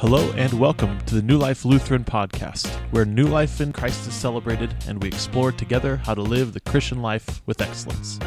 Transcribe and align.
Hello 0.00 0.32
and 0.32 0.50
welcome 0.54 0.98
to 1.04 1.14
the 1.14 1.20
New 1.20 1.36
Life 1.36 1.66
Lutheran 1.66 2.04
podcast, 2.04 2.68
where 2.90 3.04
new 3.04 3.26
life 3.26 3.60
in 3.60 3.70
Christ 3.70 4.08
is 4.08 4.14
celebrated 4.14 4.74
and 4.88 5.02
we 5.02 5.08
explore 5.08 5.52
together 5.52 5.96
how 5.96 6.14
to 6.14 6.22
live 6.22 6.54
the 6.54 6.60
Christian 6.60 7.02
life 7.02 7.42
with 7.44 7.60
excellence. 7.60 8.18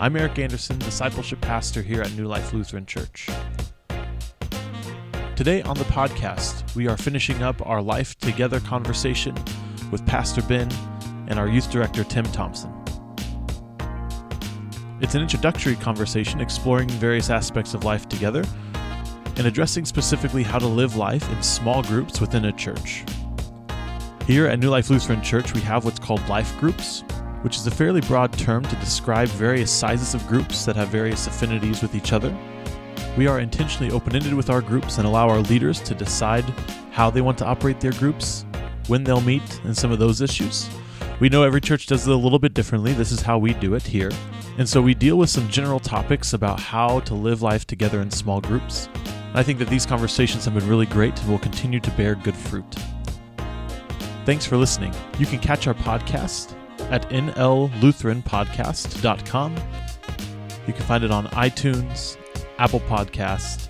I'm 0.00 0.16
Erik 0.16 0.40
Anderson, 0.40 0.80
discipleship 0.80 1.40
pastor 1.40 1.80
here 1.80 2.02
at 2.02 2.12
New 2.14 2.26
Life 2.26 2.52
Lutheran 2.52 2.86
Church. 2.86 3.28
Today 5.36 5.62
on 5.62 5.76
the 5.78 5.84
podcast, 5.84 6.74
we 6.74 6.88
are 6.88 6.96
finishing 6.96 7.40
up 7.40 7.64
our 7.64 7.80
Life 7.80 8.18
Together 8.18 8.58
conversation 8.58 9.36
with 9.92 10.04
Pastor 10.06 10.42
Ben 10.42 10.68
and 11.28 11.38
our 11.38 11.46
youth 11.46 11.70
director, 11.70 12.02
Tim 12.02 12.24
Thompson. 12.24 12.72
It's 15.00 15.14
an 15.14 15.22
introductory 15.22 15.76
conversation 15.76 16.40
exploring 16.40 16.88
various 16.88 17.30
aspects 17.30 17.74
of 17.74 17.84
life 17.84 18.08
together 18.08 18.42
and 19.36 19.46
addressing 19.46 19.84
specifically 19.84 20.42
how 20.42 20.58
to 20.58 20.66
live 20.66 20.96
life 20.96 21.30
in 21.30 21.42
small 21.42 21.82
groups 21.82 22.20
within 22.20 22.46
a 22.46 22.52
church. 22.52 23.04
Here 24.26 24.46
at 24.46 24.58
New 24.58 24.70
Life 24.70 24.90
Lutheran 24.90 25.22
Church, 25.22 25.52
we 25.54 25.60
have 25.60 25.84
what's 25.84 25.98
called 25.98 26.26
life 26.28 26.56
groups, 26.58 27.02
which 27.42 27.56
is 27.56 27.66
a 27.66 27.70
fairly 27.70 28.00
broad 28.00 28.32
term 28.32 28.64
to 28.64 28.76
describe 28.76 29.28
various 29.28 29.70
sizes 29.70 30.14
of 30.14 30.26
groups 30.26 30.64
that 30.64 30.76
have 30.76 30.88
various 30.88 31.26
affinities 31.26 31.82
with 31.82 31.94
each 31.94 32.12
other. 32.12 32.34
We 33.18 33.26
are 33.26 33.40
intentionally 33.40 33.92
open 33.92 34.16
ended 34.16 34.34
with 34.34 34.50
our 34.50 34.62
groups 34.62 34.98
and 34.98 35.06
allow 35.06 35.28
our 35.28 35.40
leaders 35.40 35.80
to 35.82 35.94
decide 35.94 36.44
how 36.90 37.10
they 37.10 37.20
want 37.20 37.36
to 37.38 37.46
operate 37.46 37.80
their 37.80 37.92
groups, 37.92 38.46
when 38.86 39.04
they'll 39.04 39.20
meet, 39.20 39.60
and 39.64 39.76
some 39.76 39.92
of 39.92 39.98
those 39.98 40.20
issues. 40.20 40.68
We 41.20 41.28
know 41.28 41.42
every 41.42 41.60
church 41.60 41.86
does 41.86 42.06
it 42.08 42.12
a 42.12 42.16
little 42.16 42.38
bit 42.38 42.54
differently. 42.54 42.92
This 42.92 43.12
is 43.12 43.20
how 43.20 43.38
we 43.38 43.54
do 43.54 43.74
it 43.74 43.82
here. 43.82 44.10
And 44.58 44.68
so 44.68 44.80
we 44.80 44.94
deal 44.94 45.16
with 45.16 45.30
some 45.30 45.48
general 45.48 45.80
topics 45.80 46.32
about 46.32 46.60
how 46.60 47.00
to 47.00 47.14
live 47.14 47.42
life 47.42 47.66
together 47.66 48.00
in 48.00 48.10
small 48.10 48.40
groups. 48.40 48.88
I 49.34 49.42
think 49.42 49.58
that 49.58 49.68
these 49.68 49.84
conversations 49.84 50.44
have 50.44 50.54
been 50.54 50.68
really 50.68 50.86
great 50.86 51.18
and 51.20 51.28
will 51.28 51.40
continue 51.40 51.80
to 51.80 51.90
bear 51.92 52.14
good 52.14 52.36
fruit. 52.36 52.76
Thanks 54.24 54.46
for 54.46 54.56
listening. 54.56 54.94
You 55.18 55.26
can 55.26 55.40
catch 55.40 55.66
our 55.66 55.74
podcast 55.74 56.54
at 56.90 57.08
nllutheranpodcast.com. 57.10 59.56
You 60.66 60.72
can 60.72 60.82
find 60.84 61.04
it 61.04 61.10
on 61.10 61.26
iTunes, 61.26 62.16
Apple 62.58 62.80
Podcast, 62.80 63.68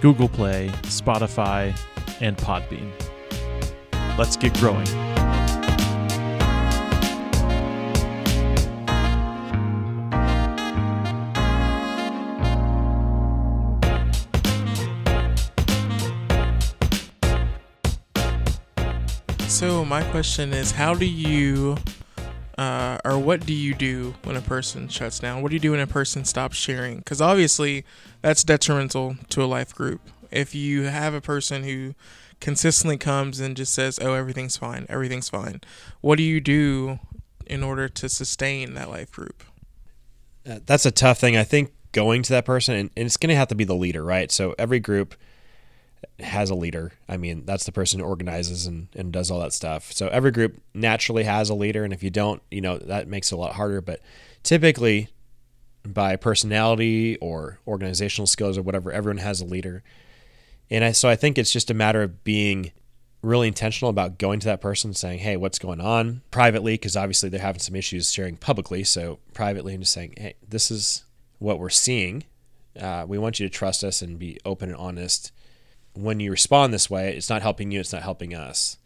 Google 0.00 0.28
Play, 0.28 0.68
Spotify, 0.82 1.72
and 2.20 2.36
Podbean. 2.36 2.90
Let's 4.18 4.36
get 4.36 4.52
growing. 4.54 4.88
So 19.54 19.84
my 19.84 20.02
question 20.10 20.52
is, 20.52 20.72
how 20.72 20.94
do 20.94 21.06
you, 21.06 21.76
uh, 22.58 22.98
or 23.04 23.20
what 23.20 23.46
do 23.46 23.54
you 23.54 23.72
do 23.72 24.16
when 24.24 24.34
a 24.34 24.40
person 24.40 24.88
shuts 24.88 25.20
down? 25.20 25.42
What 25.42 25.50
do 25.50 25.54
you 25.54 25.60
do 25.60 25.70
when 25.70 25.80
a 25.80 25.86
person 25.86 26.24
stops 26.24 26.56
sharing? 26.56 26.98
Because 26.98 27.20
obviously, 27.20 27.84
that's 28.20 28.42
detrimental 28.42 29.14
to 29.28 29.44
a 29.44 29.46
life 29.46 29.72
group. 29.72 30.00
If 30.32 30.56
you 30.56 30.82
have 30.82 31.14
a 31.14 31.20
person 31.20 31.62
who 31.62 31.94
consistently 32.40 32.96
comes 32.96 33.38
and 33.38 33.56
just 33.56 33.72
says, 33.72 34.00
"Oh, 34.02 34.14
everything's 34.14 34.56
fine, 34.56 34.86
everything's 34.88 35.28
fine," 35.28 35.60
what 36.00 36.16
do 36.18 36.24
you 36.24 36.40
do 36.40 36.98
in 37.46 37.62
order 37.62 37.88
to 37.88 38.08
sustain 38.08 38.74
that 38.74 38.90
life 38.90 39.12
group? 39.12 39.44
Uh, 40.44 40.58
that's 40.66 40.84
a 40.84 40.90
tough 40.90 41.20
thing. 41.20 41.36
I 41.36 41.44
think 41.44 41.70
going 41.92 42.24
to 42.24 42.32
that 42.32 42.44
person, 42.44 42.74
and, 42.74 42.90
and 42.96 43.06
it's 43.06 43.16
going 43.16 43.30
to 43.30 43.36
have 43.36 43.48
to 43.48 43.54
be 43.54 43.64
the 43.64 43.76
leader, 43.76 44.02
right? 44.02 44.32
So 44.32 44.56
every 44.58 44.80
group 44.80 45.14
has 46.20 46.50
a 46.50 46.54
leader. 46.54 46.92
I 47.08 47.16
mean, 47.16 47.44
that's 47.44 47.64
the 47.64 47.72
person 47.72 48.00
who 48.00 48.06
organizes 48.06 48.66
and, 48.66 48.88
and 48.94 49.12
does 49.12 49.30
all 49.30 49.40
that 49.40 49.52
stuff. 49.52 49.92
So 49.92 50.08
every 50.08 50.30
group 50.30 50.60
naturally 50.72 51.24
has 51.24 51.50
a 51.50 51.54
leader. 51.54 51.84
And 51.84 51.92
if 51.92 52.02
you 52.02 52.10
don't, 52.10 52.42
you 52.50 52.60
know, 52.60 52.78
that 52.78 53.08
makes 53.08 53.32
it 53.32 53.34
a 53.34 53.38
lot 53.38 53.54
harder. 53.54 53.80
But 53.80 54.00
typically, 54.42 55.08
by 55.86 56.16
personality 56.16 57.16
or 57.18 57.58
organizational 57.66 58.26
skills 58.26 58.56
or 58.56 58.62
whatever, 58.62 58.90
everyone 58.90 59.18
has 59.18 59.40
a 59.40 59.44
leader. 59.44 59.82
And 60.70 60.84
I, 60.84 60.92
so 60.92 61.08
I 61.08 61.16
think 61.16 61.38
it's 61.38 61.52
just 61.52 61.70
a 61.70 61.74
matter 61.74 62.02
of 62.02 62.24
being 62.24 62.72
really 63.22 63.48
intentional 63.48 63.90
about 63.90 64.18
going 64.18 64.40
to 64.40 64.46
that 64.46 64.60
person 64.60 64.90
and 64.90 64.96
saying, 64.96 65.18
hey, 65.18 65.36
what's 65.36 65.58
going 65.58 65.80
on 65.80 66.22
privately? 66.30 66.74
Because 66.74 66.96
obviously 66.96 67.28
they're 67.28 67.40
having 67.40 67.60
some 67.60 67.76
issues 67.76 68.12
sharing 68.12 68.36
publicly. 68.36 68.84
So 68.84 69.18
privately 69.32 69.74
and 69.74 69.82
just 69.82 69.92
saying, 69.92 70.14
hey, 70.16 70.34
this 70.46 70.70
is 70.70 71.04
what 71.38 71.58
we're 71.58 71.70
seeing. 71.70 72.24
Uh, 72.78 73.04
we 73.06 73.18
want 73.18 73.38
you 73.38 73.48
to 73.48 73.52
trust 73.52 73.84
us 73.84 74.02
and 74.02 74.18
be 74.18 74.38
open 74.44 74.68
and 74.68 74.78
honest 74.78 75.32
when 75.94 76.20
you 76.20 76.30
respond 76.30 76.72
this 76.72 76.90
way, 76.90 77.16
it's 77.16 77.30
not 77.30 77.42
helping 77.42 77.70
you, 77.70 77.80
it's 77.80 77.92
not 77.92 78.02
helping 78.02 78.34
us. 78.34 78.76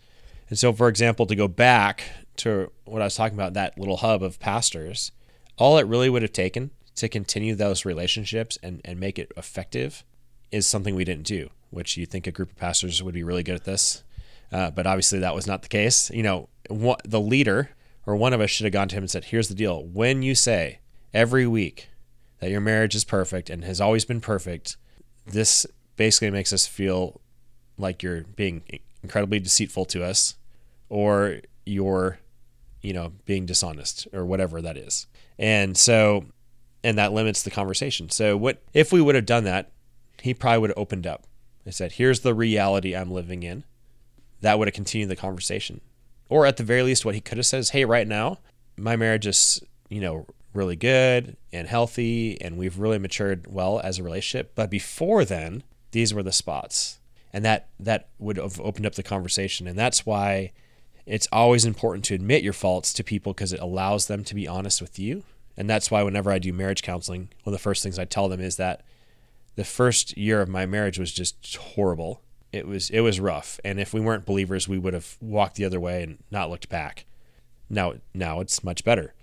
And 0.48 0.58
so, 0.58 0.72
for 0.72 0.88
example, 0.88 1.26
to 1.26 1.34
go 1.34 1.48
back 1.48 2.04
to 2.36 2.70
what 2.84 3.02
I 3.02 3.06
was 3.06 3.16
talking 3.16 3.36
about, 3.36 3.54
that 3.54 3.78
little 3.78 3.98
hub 3.98 4.22
of 4.22 4.38
pastors, 4.38 5.12
all 5.56 5.78
it 5.78 5.86
really 5.86 6.08
would 6.08 6.22
have 6.22 6.32
taken 6.32 6.70
to 6.96 7.08
continue 7.08 7.54
those 7.54 7.84
relationships 7.84 8.58
and, 8.62 8.80
and 8.84 8.98
make 8.98 9.18
it 9.18 9.32
effective 9.36 10.04
is 10.50 10.66
something 10.66 10.94
we 10.94 11.04
didn't 11.04 11.26
do, 11.26 11.50
which 11.70 11.96
you 11.96 12.06
think 12.06 12.26
a 12.26 12.32
group 12.32 12.50
of 12.50 12.56
pastors 12.56 13.02
would 13.02 13.14
be 13.14 13.22
really 13.22 13.42
good 13.42 13.54
at 13.54 13.64
this. 13.64 14.02
Uh, 14.50 14.70
but 14.70 14.86
obviously, 14.86 15.18
that 15.18 15.34
was 15.34 15.46
not 15.46 15.62
the 15.62 15.68
case. 15.68 16.10
You 16.10 16.22
know, 16.22 16.48
what, 16.68 17.02
the 17.04 17.20
leader 17.20 17.70
or 18.06 18.16
one 18.16 18.32
of 18.32 18.40
us 18.40 18.50
should 18.50 18.64
have 18.64 18.72
gone 18.72 18.88
to 18.88 18.96
him 18.96 19.02
and 19.02 19.10
said, 19.10 19.24
Here's 19.24 19.48
the 19.48 19.54
deal. 19.54 19.84
When 19.84 20.22
you 20.22 20.34
say 20.34 20.78
every 21.12 21.46
week 21.46 21.90
that 22.40 22.50
your 22.50 22.60
marriage 22.60 22.94
is 22.94 23.04
perfect 23.04 23.50
and 23.50 23.64
has 23.64 23.80
always 23.80 24.06
been 24.06 24.20
perfect, 24.20 24.76
this 25.26 25.66
basically 25.98 26.30
makes 26.30 26.54
us 26.54 26.66
feel 26.66 27.20
like 27.76 28.02
you're 28.02 28.22
being 28.22 28.62
incredibly 29.02 29.38
deceitful 29.38 29.84
to 29.84 30.02
us 30.02 30.36
or 30.88 31.40
you're 31.66 32.18
you 32.80 32.92
know 32.94 33.12
being 33.26 33.44
dishonest 33.44 34.08
or 34.14 34.24
whatever 34.24 34.62
that 34.62 34.78
is. 34.78 35.06
And 35.38 35.76
so 35.76 36.24
and 36.82 36.96
that 36.96 37.12
limits 37.12 37.42
the 37.42 37.50
conversation. 37.50 38.08
So 38.08 38.36
what 38.36 38.62
if 38.72 38.92
we 38.92 39.02
would 39.02 39.14
have 39.14 39.26
done 39.26 39.44
that 39.44 39.70
he 40.22 40.32
probably 40.32 40.58
would 40.60 40.70
have 40.70 40.78
opened 40.78 41.06
up 41.06 41.26
and 41.64 41.74
said 41.74 41.92
here's 41.92 42.20
the 42.20 42.34
reality 42.34 42.96
i'm 42.96 43.10
living 43.10 43.42
in. 43.42 43.64
That 44.40 44.58
would 44.58 44.68
have 44.68 44.74
continued 44.74 45.10
the 45.10 45.16
conversation. 45.16 45.80
Or 46.28 46.46
at 46.46 46.56
the 46.56 46.64
very 46.64 46.82
least 46.82 47.04
what 47.04 47.14
he 47.14 47.20
could 47.20 47.38
have 47.38 47.46
said 47.46 47.60
is 47.60 47.70
hey 47.70 47.84
right 47.84 48.06
now 48.06 48.38
my 48.76 48.96
marriage 48.96 49.26
is 49.26 49.60
you 49.88 50.00
know 50.00 50.26
really 50.54 50.76
good 50.76 51.36
and 51.52 51.68
healthy 51.68 52.40
and 52.40 52.56
we've 52.56 52.78
really 52.78 52.98
matured 52.98 53.46
well 53.48 53.80
as 53.80 53.98
a 53.98 54.02
relationship. 54.02 54.52
But 54.54 54.70
before 54.70 55.24
then 55.24 55.62
these 55.90 56.14
were 56.14 56.22
the 56.22 56.32
spots. 56.32 56.98
And 57.32 57.44
that 57.44 57.68
that 57.78 58.08
would 58.18 58.36
have 58.36 58.60
opened 58.60 58.86
up 58.86 58.94
the 58.94 59.02
conversation. 59.02 59.66
And 59.66 59.78
that's 59.78 60.06
why 60.06 60.52
it's 61.06 61.28
always 61.32 61.64
important 61.64 62.04
to 62.06 62.14
admit 62.14 62.42
your 62.42 62.52
faults 62.52 62.92
to 62.94 63.04
people 63.04 63.32
because 63.32 63.52
it 63.52 63.60
allows 63.60 64.06
them 64.06 64.24
to 64.24 64.34
be 64.34 64.48
honest 64.48 64.80
with 64.80 64.98
you. 64.98 65.24
And 65.56 65.68
that's 65.68 65.90
why 65.90 66.02
whenever 66.02 66.30
i 66.30 66.38
do 66.38 66.52
marriage 66.52 66.82
counseling 66.82 67.28
one 67.42 67.52
of 67.52 67.52
the 67.52 67.62
first 67.62 67.82
things 67.82 67.98
i 67.98 68.04
tell 68.04 68.28
them 68.28 68.40
is 68.40 68.56
that 68.56 68.82
the 69.56 69.64
first 69.64 70.16
year 70.16 70.40
of 70.40 70.48
my 70.48 70.66
marriage 70.66 71.00
was 71.00 71.12
just 71.12 71.56
horrible. 71.56 72.22
It 72.52 72.66
was 72.66 72.90
it 72.90 73.00
was 73.00 73.18
rough. 73.18 73.58
And 73.64 73.80
if 73.80 73.92
we 73.92 74.00
weren't 74.00 74.24
believers 74.24 74.68
we 74.68 74.78
would 74.78 74.94
have 74.94 75.16
walked 75.20 75.56
the 75.56 75.64
other 75.64 75.80
way 75.80 76.02
and 76.02 76.18
not 76.30 76.50
looked 76.50 76.68
back. 76.68 77.06
Now 77.68 77.94
now 78.14 78.40
it's 78.40 78.62
much 78.62 78.84
better. 78.84 79.14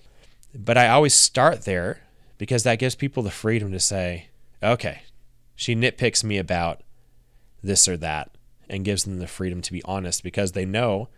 But 0.54 0.78
i 0.78 0.90
always 0.90 1.14
start 1.14 1.64
there 1.64 2.02
because 2.38 2.64
that 2.64 2.80
gives 2.80 2.96
people 2.96 3.24
the 3.24 3.32
freedom 3.32 3.72
to 3.72 3.80
say 3.80 4.28
okay 4.62 5.04
she 5.56 5.76
nitpicks 5.76 6.24
me 6.24 6.38
about 6.38 6.82
this 7.64 7.88
or 7.88 7.98
that 7.98 8.32
and 8.70 8.86
gives 8.86 9.04
them 9.04 9.20
the 9.20 9.28
freedom 9.28 9.62
to 9.62 9.72
be 9.72 9.84
honest 9.84 10.24
because 10.24 10.52
they 10.52 10.66
know 10.66 11.10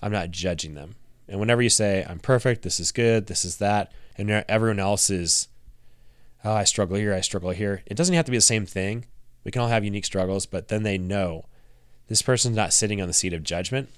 I'm 0.00 0.12
not 0.12 0.30
judging 0.30 0.74
them. 0.74 0.96
And 1.28 1.40
whenever 1.40 1.62
you 1.62 1.70
say, 1.70 2.04
I'm 2.08 2.18
perfect, 2.18 2.62
this 2.62 2.78
is 2.78 2.92
good, 2.92 3.26
this 3.26 3.44
is 3.44 3.56
that, 3.56 3.92
and 4.16 4.30
everyone 4.30 4.78
else 4.78 5.10
is, 5.10 5.48
oh, 6.44 6.52
I 6.52 6.64
struggle 6.64 6.96
here, 6.96 7.12
I 7.12 7.20
struggle 7.20 7.50
here, 7.50 7.82
it 7.86 7.96
doesn't 7.96 8.14
have 8.14 8.24
to 8.26 8.30
be 8.30 8.36
the 8.36 8.42
same 8.42 8.66
thing. 8.66 9.06
We 9.42 9.50
can 9.50 9.62
all 9.62 9.68
have 9.68 9.84
unique 9.84 10.04
struggles, 10.04 10.46
but 10.46 10.68
then 10.68 10.82
they 10.82 10.98
know 10.98 11.46
this 12.08 12.22
person's 12.22 12.56
not 12.56 12.72
sitting 12.72 13.00
on 13.00 13.08
the 13.08 13.14
seat 13.14 13.32
of 13.32 13.42
judgment. 13.42 13.88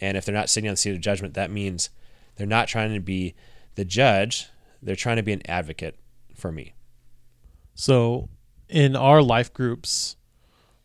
And 0.00 0.16
if 0.16 0.24
they're 0.24 0.34
not 0.34 0.48
sitting 0.50 0.68
on 0.68 0.74
the 0.74 0.78
seat 0.78 0.94
of 0.94 1.00
judgment, 1.00 1.34
that 1.34 1.50
means 1.50 1.90
they're 2.36 2.46
not 2.46 2.68
trying 2.68 2.94
to 2.94 3.00
be 3.00 3.34
the 3.74 3.84
judge, 3.84 4.48
they're 4.82 4.96
trying 4.96 5.16
to 5.16 5.22
be 5.22 5.32
an 5.32 5.42
advocate 5.48 5.98
for 6.34 6.50
me. 6.50 6.74
So 7.74 8.28
in 8.68 8.96
our 8.96 9.22
life 9.22 9.52
groups, 9.52 10.16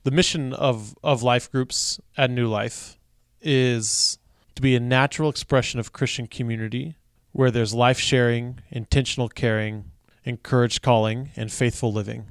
the 0.04 0.12
mission 0.12 0.54
of, 0.54 0.96
of 1.04 1.24
life 1.24 1.52
groups 1.52 2.00
at 2.18 2.30
New 2.30 2.48
Life 2.48 2.98
is 3.42 4.18
to 4.56 4.62
be 4.62 4.76
a 4.76 4.80
natural 4.80 5.30
expression 5.30 5.80
of 5.80 5.94
Christian 5.94 6.28
community 6.28 6.96
where 7.32 7.52
there's 7.52 7.74
life 7.74 8.00
sharing, 8.00 8.60
intentional 8.70 9.30
caring, 9.30 9.92
encouraged 10.26 10.82
calling, 10.82 11.30
and 11.36 11.52
faithful 11.52 11.94
living. 11.94 12.26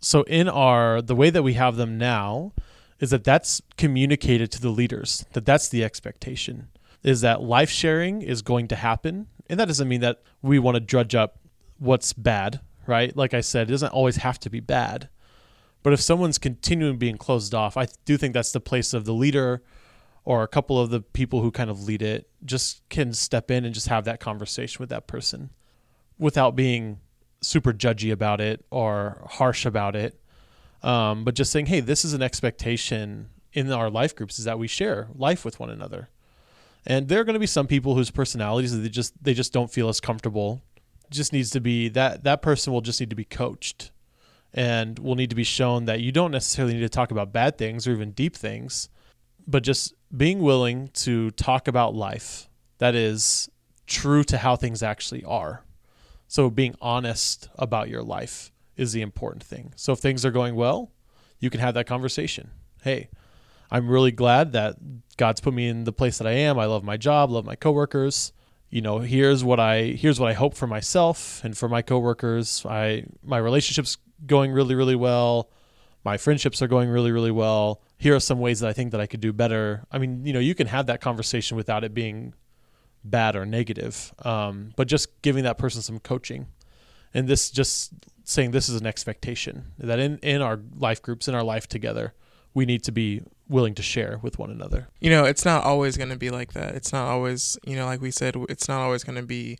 So 0.00 0.22
in 0.22 0.48
our 0.48 1.02
the 1.02 1.14
way 1.14 1.30
that 1.30 1.42
we 1.42 1.54
have 1.54 1.76
them 1.76 1.98
now 1.98 2.52
is 3.00 3.10
that 3.10 3.24
that's 3.24 3.60
communicated 3.76 4.50
to 4.52 4.60
the 4.60 4.70
leaders 4.70 5.24
that 5.32 5.44
that's 5.44 5.68
the 5.68 5.84
expectation 5.84 6.68
is 7.02 7.20
that 7.20 7.42
life 7.42 7.70
sharing 7.70 8.22
is 8.22 8.42
going 8.42 8.68
to 8.68 8.76
happen 8.76 9.26
and 9.48 9.58
that 9.58 9.66
doesn't 9.66 9.88
mean 9.88 10.00
that 10.00 10.22
we 10.42 10.58
want 10.58 10.74
to 10.74 10.80
drudge 10.80 11.14
up 11.14 11.38
what's 11.78 12.12
bad 12.12 12.60
right? 12.88 13.16
Like 13.16 13.34
I 13.34 13.40
said, 13.42 13.68
it 13.68 13.70
doesn't 13.70 13.92
always 13.92 14.16
have 14.16 14.40
to 14.40 14.50
be 14.50 14.60
bad, 14.60 15.08
But 15.82 15.92
if 15.92 16.00
someone's 16.00 16.38
continuing 16.38 16.98
being 16.98 17.16
closed 17.16 17.54
off, 17.54 17.76
I 17.76 17.86
do 18.04 18.16
think 18.16 18.34
that's 18.34 18.52
the 18.52 18.60
place 18.60 18.92
of 18.94 19.04
the 19.04 19.14
leader 19.14 19.62
or 20.24 20.42
a 20.42 20.48
couple 20.48 20.78
of 20.80 20.90
the 20.90 21.00
people 21.00 21.40
who 21.40 21.50
kind 21.50 21.70
of 21.70 21.84
lead 21.84 22.02
it 22.02 22.28
just 22.44 22.86
can 22.90 23.12
step 23.14 23.50
in 23.50 23.64
and 23.64 23.74
just 23.74 23.88
have 23.88 24.04
that 24.04 24.20
conversation 24.20 24.80
with 24.80 24.90
that 24.90 25.06
person 25.06 25.50
without 26.18 26.56
being 26.56 27.00
super 27.40 27.72
judgy 27.72 28.12
about 28.12 28.40
it 28.40 28.64
or 28.70 29.22
harsh 29.30 29.64
about 29.64 29.94
it. 29.94 30.20
Um, 30.82 31.24
but 31.24 31.34
just 31.34 31.52
saying, 31.52 31.66
hey, 31.66 31.80
this 31.80 32.04
is 32.04 32.12
an 32.12 32.22
expectation 32.22 33.30
in 33.52 33.72
our 33.72 33.88
life 33.90 34.14
groups 34.14 34.38
is 34.38 34.44
that 34.44 34.58
we 34.58 34.68
share 34.68 35.08
life 35.14 35.44
with 35.44 35.58
one 35.58 35.70
another. 35.70 36.08
And 36.86 37.08
there 37.08 37.20
are 37.20 37.24
going 37.24 37.34
to 37.34 37.40
be 37.40 37.46
some 37.46 37.66
people 37.66 37.94
whose 37.94 38.10
personalities 38.10 38.78
they 38.80 38.88
just 38.88 39.22
they 39.22 39.34
just 39.34 39.52
don't 39.52 39.70
feel 39.70 39.88
as 39.88 40.00
comfortable. 40.00 40.62
Just 41.10 41.32
needs 41.32 41.50
to 41.50 41.60
be 41.60 41.88
that 41.88 42.24
that 42.24 42.42
person 42.42 42.72
will 42.72 42.80
just 42.80 43.00
need 43.00 43.10
to 43.10 43.16
be 43.16 43.24
coached 43.24 43.90
and 44.52 44.98
will 44.98 45.14
need 45.14 45.30
to 45.30 45.36
be 45.36 45.44
shown 45.44 45.84
that 45.84 46.00
you 46.00 46.12
don't 46.12 46.30
necessarily 46.30 46.74
need 46.74 46.80
to 46.80 46.88
talk 46.88 47.10
about 47.10 47.32
bad 47.32 47.58
things 47.58 47.86
or 47.86 47.92
even 47.92 48.12
deep 48.12 48.34
things, 48.34 48.88
but 49.46 49.62
just 49.62 49.94
being 50.16 50.40
willing 50.40 50.88
to 50.88 51.30
talk 51.32 51.68
about 51.68 51.94
life 51.94 52.48
that 52.78 52.94
is 52.94 53.48
true 53.86 54.24
to 54.24 54.38
how 54.38 54.56
things 54.56 54.82
actually 54.82 55.24
are. 55.24 55.64
So 56.28 56.50
being 56.50 56.74
honest 56.80 57.48
about 57.56 57.88
your 57.88 58.02
life 58.02 58.52
is 58.76 58.92
the 58.92 59.02
important 59.02 59.42
thing. 59.42 59.72
So 59.76 59.92
if 59.92 59.98
things 59.98 60.24
are 60.24 60.30
going 60.30 60.54
well, 60.54 60.92
you 61.40 61.50
can 61.50 61.60
have 61.60 61.74
that 61.74 61.86
conversation. 61.86 62.50
Hey, 62.82 63.08
I'm 63.70 63.88
really 63.88 64.12
glad 64.12 64.52
that 64.52 64.76
God's 65.16 65.40
put 65.40 65.54
me 65.54 65.68
in 65.68 65.84
the 65.84 65.92
place 65.92 66.18
that 66.18 66.26
I 66.26 66.32
am. 66.32 66.58
I 66.58 66.66
love 66.66 66.84
my 66.84 66.96
job, 66.96 67.30
love 67.30 67.44
my 67.44 67.56
coworkers. 67.56 68.32
You 68.70 68.82
know, 68.82 68.98
here's 68.98 69.42
what 69.42 69.58
I 69.58 69.82
here's 69.82 70.20
what 70.20 70.28
I 70.28 70.34
hope 70.34 70.54
for 70.54 70.66
myself 70.66 71.42
and 71.42 71.56
for 71.56 71.68
my 71.68 71.82
coworkers. 71.82 72.64
I 72.66 73.04
my 73.22 73.38
relationships 73.38 73.96
going 74.26 74.52
really 74.52 74.74
really 74.74 74.96
well. 74.96 75.50
My 76.04 76.16
friendships 76.16 76.60
are 76.60 76.68
going 76.68 76.90
really 76.90 77.10
really 77.10 77.30
well. 77.30 77.82
Here 77.96 78.14
are 78.14 78.20
some 78.20 78.40
ways 78.40 78.60
that 78.60 78.68
I 78.68 78.72
think 78.72 78.92
that 78.92 79.00
I 79.00 79.06
could 79.06 79.20
do 79.20 79.32
better. 79.32 79.86
I 79.90 79.98
mean, 79.98 80.24
you 80.26 80.32
know, 80.32 80.38
you 80.38 80.54
can 80.54 80.66
have 80.66 80.86
that 80.86 81.00
conversation 81.00 81.56
without 81.56 81.82
it 81.82 81.94
being 81.94 82.34
bad 83.02 83.36
or 83.36 83.46
negative, 83.46 84.12
um, 84.24 84.72
but 84.76 84.86
just 84.86 85.22
giving 85.22 85.44
that 85.44 85.56
person 85.56 85.80
some 85.80 85.98
coaching, 85.98 86.48
and 87.14 87.26
this 87.26 87.50
just 87.50 87.92
saying 88.24 88.50
this 88.50 88.68
is 88.68 88.78
an 88.78 88.86
expectation 88.86 89.72
that 89.78 89.98
in 89.98 90.18
in 90.18 90.42
our 90.42 90.60
life 90.76 91.00
groups 91.00 91.26
in 91.26 91.34
our 91.34 91.42
life 91.42 91.66
together, 91.66 92.12
we 92.52 92.66
need 92.66 92.82
to 92.84 92.92
be 92.92 93.22
willing 93.48 93.74
to 93.74 93.82
share 93.82 94.18
with 94.22 94.38
one 94.38 94.50
another. 94.50 94.88
You 95.00 95.10
know, 95.10 95.24
it's 95.24 95.44
not 95.44 95.64
always 95.64 95.96
going 95.96 96.10
to 96.10 96.16
be 96.16 96.30
like 96.30 96.52
that. 96.52 96.74
It's 96.74 96.92
not 96.92 97.08
always, 97.08 97.58
you 97.64 97.76
know, 97.76 97.86
like 97.86 98.00
we 98.00 98.10
said, 98.10 98.36
it's 98.48 98.68
not 98.68 98.80
always 98.80 99.04
going 99.04 99.16
to 99.16 99.26
be 99.26 99.58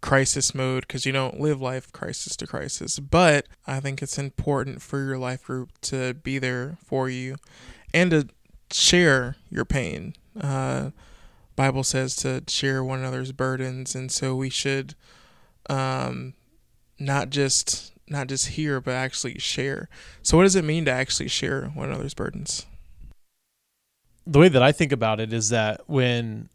crisis 0.00 0.54
mode 0.54 0.86
because 0.86 1.04
you 1.04 1.12
don't 1.12 1.40
live 1.40 1.60
life 1.60 1.92
crisis 1.92 2.36
to 2.36 2.46
crisis. 2.46 2.98
But 2.98 3.46
I 3.66 3.80
think 3.80 4.02
it's 4.02 4.18
important 4.18 4.82
for 4.82 5.02
your 5.02 5.18
life 5.18 5.44
group 5.44 5.70
to 5.82 6.14
be 6.14 6.38
there 6.38 6.78
for 6.84 7.08
you 7.08 7.36
and 7.92 8.10
to 8.10 8.28
share 8.70 9.36
your 9.50 9.64
pain. 9.64 10.14
Uh, 10.40 10.90
Bible 11.56 11.82
says 11.82 12.14
to 12.16 12.42
share 12.46 12.84
one 12.84 13.00
another's 13.00 13.32
burdens, 13.32 13.94
and 13.94 14.12
so 14.12 14.36
we 14.36 14.50
should 14.50 14.94
um, 15.68 16.34
not 16.98 17.30
just 17.30 17.92
not 18.10 18.28
just 18.28 18.48
hear, 18.48 18.80
but 18.80 18.94
actually 18.94 19.38
share. 19.38 19.88
So, 20.22 20.36
what 20.36 20.44
does 20.44 20.56
it 20.56 20.64
mean 20.64 20.84
to 20.84 20.92
actually 20.92 21.28
share 21.28 21.66
one 21.74 21.88
another's 21.88 22.14
burdens? 22.14 22.64
The 24.28 24.38
way 24.38 24.48
that 24.48 24.62
I 24.62 24.72
think 24.72 24.92
about 24.92 25.20
it 25.20 25.32
is 25.32 25.48
that 25.48 25.80
when 25.86 26.50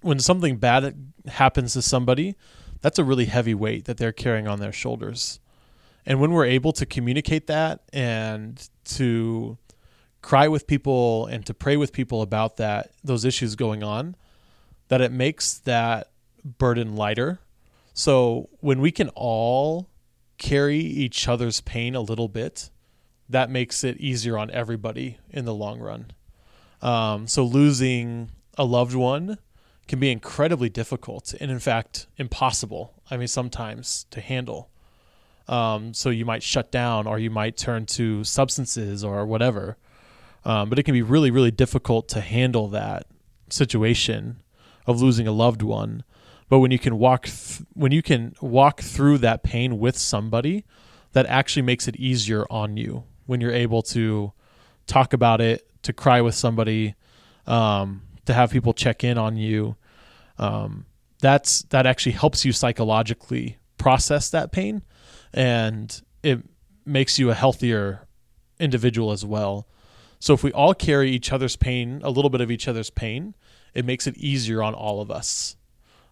when 0.00 0.18
something 0.18 0.56
bad 0.56 1.12
happens 1.26 1.72
to 1.72 1.82
somebody, 1.82 2.34
that's 2.80 2.98
a 2.98 3.04
really 3.04 3.26
heavy 3.26 3.54
weight 3.54 3.84
that 3.86 3.96
they're 3.96 4.12
carrying 4.12 4.46
on 4.46 4.60
their 4.60 4.72
shoulders. 4.72 5.40
And 6.04 6.20
when 6.20 6.32
we're 6.32 6.46
able 6.46 6.72
to 6.72 6.86
communicate 6.86 7.46
that 7.48 7.82
and 7.92 8.68
to 8.84 9.58
cry 10.22 10.48
with 10.48 10.66
people 10.66 11.26
and 11.26 11.44
to 11.46 11.54
pray 11.54 11.76
with 11.76 11.92
people 11.92 12.22
about 12.22 12.56
that 12.56 12.90
those 13.04 13.24
issues 13.24 13.54
going 13.54 13.82
on, 13.82 14.16
that 14.88 15.00
it 15.00 15.12
makes 15.12 15.58
that 15.60 16.10
burden 16.44 16.96
lighter. 16.96 17.38
So 17.94 18.48
when 18.60 18.80
we 18.80 18.90
can 18.90 19.10
all 19.14 19.88
carry 20.36 20.78
each 20.78 21.28
other's 21.28 21.60
pain 21.60 21.94
a 21.94 22.00
little 22.00 22.28
bit, 22.28 22.70
that 23.28 23.50
makes 23.50 23.84
it 23.84 23.96
easier 23.98 24.38
on 24.38 24.50
everybody 24.50 25.18
in 25.30 25.44
the 25.44 25.54
long 25.54 25.78
run. 25.78 26.12
Um, 26.80 27.26
so 27.26 27.44
losing 27.44 28.30
a 28.56 28.64
loved 28.64 28.94
one 28.94 29.38
can 29.86 29.98
be 29.98 30.10
incredibly 30.10 30.68
difficult 30.68 31.34
and, 31.40 31.50
in 31.50 31.58
fact, 31.58 32.06
impossible. 32.16 32.94
I 33.10 33.16
mean, 33.16 33.28
sometimes 33.28 34.06
to 34.10 34.20
handle. 34.20 34.70
Um, 35.48 35.94
so 35.94 36.10
you 36.10 36.26
might 36.26 36.42
shut 36.42 36.70
down 36.70 37.06
or 37.06 37.18
you 37.18 37.30
might 37.30 37.56
turn 37.56 37.86
to 37.86 38.22
substances 38.22 39.02
or 39.02 39.24
whatever. 39.24 39.78
Um, 40.44 40.68
but 40.68 40.78
it 40.78 40.82
can 40.82 40.92
be 40.92 41.02
really, 41.02 41.30
really 41.30 41.50
difficult 41.50 42.08
to 42.10 42.20
handle 42.20 42.68
that 42.68 43.06
situation 43.48 44.42
of 44.86 45.00
losing 45.00 45.26
a 45.26 45.32
loved 45.32 45.62
one. 45.62 46.04
But 46.48 46.60
when 46.60 46.70
you 46.70 46.78
can 46.78 46.98
walk, 46.98 47.24
th- 47.24 47.62
when 47.74 47.92
you 47.92 48.02
can 48.02 48.34
walk 48.40 48.80
through 48.80 49.18
that 49.18 49.42
pain 49.42 49.78
with 49.78 49.98
somebody, 49.98 50.64
that 51.12 51.26
actually 51.26 51.62
makes 51.62 51.88
it 51.88 51.96
easier 51.96 52.46
on 52.50 52.76
you 52.76 53.04
when 53.26 53.40
you're 53.40 53.52
able 53.52 53.82
to 53.82 54.32
talk 54.86 55.12
about 55.12 55.40
it 55.40 55.67
to 55.88 55.92
cry 55.94 56.20
with 56.20 56.34
somebody, 56.34 56.94
um, 57.46 58.02
to 58.26 58.34
have 58.34 58.50
people 58.50 58.74
check 58.74 59.02
in 59.02 59.16
on 59.16 59.38
you. 59.38 59.74
Um, 60.36 60.84
that's 61.20 61.62
that 61.70 61.86
actually 61.86 62.12
helps 62.12 62.44
you 62.44 62.52
psychologically 62.52 63.56
process 63.78 64.28
that 64.30 64.52
pain, 64.52 64.82
and 65.32 66.00
it 66.22 66.40
makes 66.84 67.18
you 67.18 67.30
a 67.30 67.34
healthier 67.34 68.06
individual 68.60 69.12
as 69.12 69.24
well. 69.24 69.66
So 70.20 70.34
if 70.34 70.44
we 70.44 70.52
all 70.52 70.74
carry 70.74 71.10
each 71.10 71.32
other's 71.32 71.56
pain, 71.56 72.02
a 72.04 72.10
little 72.10 72.28
bit 72.28 72.42
of 72.42 72.50
each 72.50 72.68
other's 72.68 72.90
pain, 72.90 73.34
it 73.72 73.86
makes 73.86 74.06
it 74.06 74.14
easier 74.18 74.62
on 74.62 74.74
all 74.74 75.00
of 75.00 75.10
us 75.10 75.56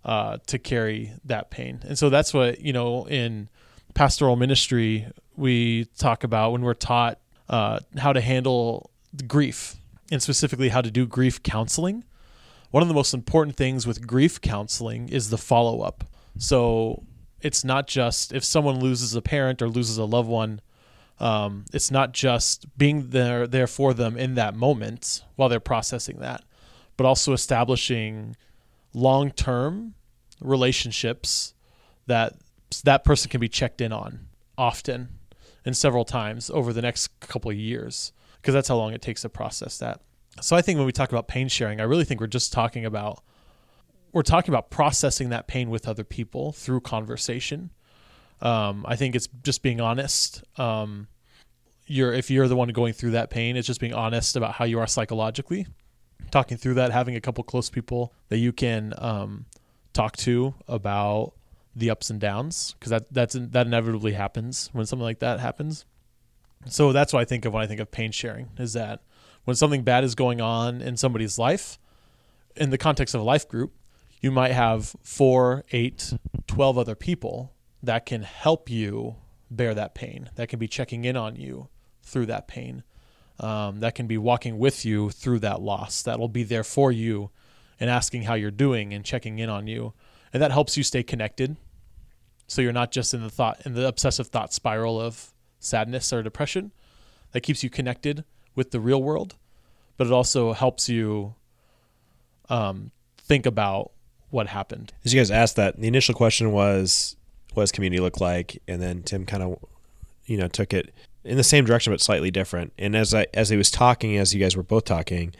uh, 0.07 0.39
to 0.47 0.59
carry 0.59 1.13
that 1.25 1.51
pain. 1.51 1.81
And 1.87 1.99
so 1.99 2.09
that's 2.09 2.33
what 2.33 2.63
you 2.63 2.73
know 2.73 3.07
in 3.09 3.51
pastoral 3.93 4.37
ministry 4.37 5.07
we 5.37 5.85
talk 5.99 6.25
about 6.25 6.53
when 6.53 6.63
we're 6.63 6.73
taught 6.73 7.19
uh, 7.51 7.81
how 7.99 8.15
to 8.15 8.23
handle 8.23 8.91
grief 9.27 9.77
and 10.11 10.23
specifically 10.23 10.69
how 10.69 10.81
to 10.81 10.91
do 10.91 11.07
grief 11.07 11.43
counseling. 11.43 12.05
One 12.71 12.83
of 12.83 12.89
the 12.89 12.95
most 12.95 13.15
important 13.15 13.57
things 13.57 13.87
with 13.87 14.07
grief 14.07 14.41
counseling 14.41 15.09
is 15.09 15.31
the 15.31 15.39
follow 15.39 15.81
up. 15.81 16.05
So 16.39 17.05
it's 17.41 17.65
not 17.65 17.87
just 17.87 18.33
if 18.33 18.45
someone 18.45 18.81
loses 18.81 19.15
a 19.15 19.23
parent 19.23 19.63
or 19.63 19.69
loses 19.69 19.99
a 19.99 20.05
loved 20.05 20.29
one, 20.29 20.61
um, 21.19 21.65
it's 21.73 21.91
not 21.91 22.13
just 22.13 22.67
being 22.77 23.11
there 23.11 23.47
there 23.47 23.67
for 23.67 23.95
them 23.95 24.19
in 24.19 24.35
that 24.35 24.55
moment 24.55 25.25
while 25.37 25.49
they're 25.49 25.61
processing 25.61 26.19
that, 26.19 26.45
but 26.97 27.07
also 27.07 27.33
establishing 27.33 28.37
long 28.93 29.31
term 29.31 29.95
relationships 30.41 31.55
that 32.07 32.35
that 32.85 33.05
person 33.05 33.31
can 33.31 33.41
be 33.41 33.49
checked 33.49 33.81
in 33.81 33.93
on 33.93 34.27
often 34.59 35.09
and 35.65 35.77
several 35.77 36.05
times 36.05 36.51
over 36.51 36.73
the 36.73 36.83
next 36.83 37.09
couple 37.21 37.51
of 37.51 37.57
years 37.57 38.13
because 38.47 38.55
that's 38.55 38.69
how 38.69 38.77
long 38.77 38.93
it 38.93 39.03
takes 39.03 39.23
to 39.23 39.29
process 39.29 39.79
that. 39.79 40.01
So 40.41 40.55
I 40.55 40.63
think 40.63 40.77
when 40.77 40.87
we 40.87 40.93
talk 40.93 41.11
about 41.11 41.27
pain 41.27 41.49
sharing, 41.49 41.81
I 41.81 41.83
really 41.83 42.05
think 42.05 42.21
we're 42.21 42.29
just 42.29 42.53
talking 42.53 42.85
about 42.85 43.25
we're 44.13 44.23
talking 44.23 44.55
about 44.55 44.71
processing 44.71 45.31
that 45.31 45.49
pain 45.49 45.69
with 45.69 45.89
other 45.89 46.05
people 46.05 46.53
through 46.53 46.83
conversation. 46.83 47.73
Um, 48.41 48.87
I 48.87 48.95
think 48.95 49.17
it's 49.17 49.29
just 49.43 49.65
being 49.65 49.81
honest. 49.81 50.45
Um, 50.61 51.09
you're 51.89 52.13
if 52.13 52.31
you're 52.31 52.47
the 52.47 52.55
one 52.55 52.69
going 52.69 52.93
through 52.93 53.11
that 53.13 53.31
pain, 53.31 53.57
it's 53.57 53.67
just 53.67 53.81
being 53.81 53.95
honest 53.95 54.37
about 54.37 54.53
how 54.53 54.65
you 54.65 54.79
are 54.79 54.87
psychologically, 54.87 55.67
talking 56.31 56.57
through 56.57 56.75
that, 56.75 56.93
having 56.93 57.17
a 57.17 57.21
couple 57.21 57.43
close 57.43 57.69
people 57.69 58.15
that 58.29 58.39
you 58.39 58.53
can 58.53 58.95
um, 58.99 59.47
talk 59.93 60.17
to 60.19 60.55
about 60.69 61.33
the 61.75 61.91
ups 61.91 62.11
and 62.11 62.21
downs, 62.21 62.77
because 62.79 62.91
that 62.91 63.13
that's 63.13 63.35
that 63.37 63.67
inevitably 63.67 64.13
happens 64.13 64.71
when 64.73 64.87
something 64.87 65.03
like 65.03 65.19
that 65.19 65.41
happens. 65.41 65.85
So 66.69 66.93
that's 66.93 67.13
what 67.13 67.21
I 67.21 67.25
think 67.25 67.45
of 67.45 67.53
when 67.53 67.63
I 67.63 67.67
think 67.67 67.81
of 67.81 67.91
pain 67.91 68.13
sharing 68.13 68.51
is 68.59 68.73
that 68.73 69.03
when 69.45 69.57
something 69.57 69.83
bad 69.83 70.05
is 70.05 70.15
going 70.15 70.41
on 70.41 70.81
in 70.83 70.97
somebody's 70.97 71.39
life, 71.39 71.79
in 72.57 72.71
the 72.71 72.79
context 72.79 73.15
of 73.15 73.21
a 73.21 73.25
life 73.25 73.49
group, 73.49 73.73
you 74.21 74.31
might 74.31 74.53
have 74.53 74.97
four, 75.03 75.65
eight, 75.73 76.15
12 76.47 76.79
other 76.79 76.95
people 76.95 77.55
that 77.83 78.07
can 78.07 78.23
help 78.23 78.69
you 78.69 79.17
bear 79.51 79.75
that 79.75 79.95
pain, 79.95 80.31
that 80.35 80.49
can 80.49 80.59
be 80.59 80.67
checking 80.67 81.05
in 81.05 81.17
on 81.17 81.37
you 81.37 81.69
through 82.03 82.27
that 82.27 82.49
pain, 82.49 82.83
um, 83.39 83.81
that 83.81 83.95
can 83.95 84.07
be 84.07 84.19
walking 84.19 84.59
with 84.59 84.85
you 84.85 85.11
through 85.11 85.39
that 85.39 85.61
loss, 85.61 86.03
that 86.03 86.19
will 86.19 86.29
be 86.29 86.43
there 86.43 86.65
for 86.65 86.91
you 86.91 87.31
and 87.79 87.91
asking 87.91 88.23
how 88.23 88.35
you're 88.35 88.51
doing 88.51 88.93
and 88.93 89.05
checking 89.05 89.39
in 89.39 89.49
on 89.49 89.67
you. 89.67 89.93
And 90.33 90.43
that 90.43 90.51
helps 90.51 90.77
you 90.77 90.83
stay 90.83 91.03
connected. 91.03 91.57
So 92.49 92.63
you're 92.63 92.73
not 92.73 92.91
just 92.91 93.15
in 93.15 93.23
the 93.23 93.31
thought, 93.31 93.65
in 93.67 93.75
the 93.75 93.87
obsessive 93.87 94.29
thought 94.29 94.53
spiral 94.53 95.01
of 95.01 95.33
sadness 95.67 96.13
or 96.13 96.23
depression 96.23 96.73
that 97.33 97.41
keeps 97.41 97.63
you 97.63 97.71
connected 97.71 98.25
with 98.55 98.71
the 98.71 98.81
real 98.81 99.03
world, 99.03 99.35
but 99.97 100.07
it 100.07 100.13
also 100.13 100.53
helps 100.53 100.89
you 100.89 101.35
um, 102.49 102.91
think 103.19 103.47
about 103.47 103.91
what 104.31 104.49
happened. 104.49 104.93
As 105.05 105.13
you 105.13 105.21
guys 105.21 105.31
asked 105.31 105.57
that, 105.57 105.79
the 105.79 105.89
initial 105.89 106.15
question 106.15 106.53
was, 106.53 107.17
"What 107.55 107.65
does 107.65 107.73
community 107.73 108.01
look 108.01 108.21
like?" 108.21 108.63
And 108.67 108.81
then 108.81 109.03
Tim 109.03 109.27
kind 109.27 109.43
of, 109.43 109.59
you 110.25 110.37
know, 110.37 110.49
took 110.49 110.73
it 110.73 110.93
in 111.25 111.37
the 111.37 111.45
same 111.45 111.65
direction 111.65 111.93
but 111.93 112.01
slightly 112.01 112.31
different. 112.31 112.73
And 112.79 112.97
as 112.97 113.13
I 113.13 113.27
as 113.35 113.51
he 113.51 113.57
was 113.57 113.71
talking, 113.71 114.17
as 114.17 114.35
you 114.35 114.41
guys 114.41 114.57
were 114.57 114.63
both 114.63 114.85
talking, 114.85 115.35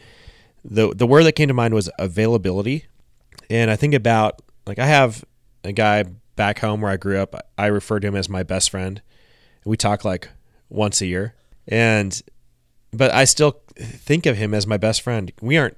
the 0.63 0.93
the 0.93 1.07
word 1.07 1.23
that 1.23 1.33
came 1.33 1.47
to 1.47 1.53
mind 1.53 1.73
was 1.73 1.89
availability. 1.97 2.85
And 3.49 3.71
I 3.71 3.75
think 3.75 3.93
about 3.93 4.41
like 4.65 4.79
I 4.79 4.85
have 4.85 5.23
a 5.63 5.71
guy 5.71 6.03
back 6.35 6.59
home 6.59 6.81
where 6.81 6.91
I 6.91 6.97
grew 6.97 7.19
up. 7.19 7.35
I 7.57 7.67
refer 7.67 7.99
to 7.99 8.07
him 8.07 8.15
as 8.15 8.29
my 8.29 8.43
best 8.43 8.69
friend. 8.69 9.01
We 9.67 9.77
talk 9.77 10.05
like 10.05 10.29
once 10.69 11.01
a 11.01 11.05
year. 11.05 11.35
And 11.67 12.21
but 12.93 13.13
I 13.13 13.25
still 13.25 13.61
think 13.77 14.25
of 14.25 14.37
him 14.37 14.53
as 14.53 14.65
my 14.65 14.77
best 14.77 15.01
friend. 15.01 15.31
We 15.41 15.57
aren't 15.57 15.77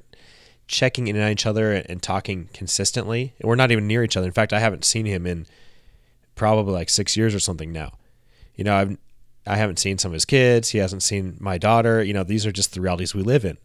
checking 0.67 1.08
in 1.08 1.19
on 1.19 1.31
each 1.31 1.48
other 1.48 1.74
and 1.74 2.01
talking 2.01 2.50
consistently. 2.53 3.34
We're 3.43 3.55
not 3.55 3.72
even 3.72 3.88
near 3.88 4.03
each 4.03 4.15
other. 4.15 4.27
In 4.27 4.34
fact, 4.34 4.53
I 4.53 4.60
haven't 4.60 4.86
seen 4.86 5.05
him 5.08 5.25
in 5.25 5.48
probably 6.36 6.74
like 6.74 6.89
six 6.89 7.17
years 7.17 7.34
or 7.34 7.39
something 7.39 7.72
now. 7.72 7.93
You 8.55 8.63
know, 8.63 8.75
I've 8.75 8.98
I 9.48 9.55
haven't 9.55 9.79
seen 9.79 9.98
some 9.98 10.12
of 10.12 10.13
his 10.13 10.25
kids. 10.25 10.69
He 10.69 10.77
hasn't 10.77 11.01
seen 11.01 11.38
my 11.39 11.58
daughter. 11.58 12.03
You 12.03 12.13
know, 12.13 12.24
these 12.24 12.46
are 12.46 12.51
just 12.51 12.74
the 12.74 12.81
realities 12.81 13.15
we 13.15 13.24
live 13.24 13.43
in. 13.43 13.58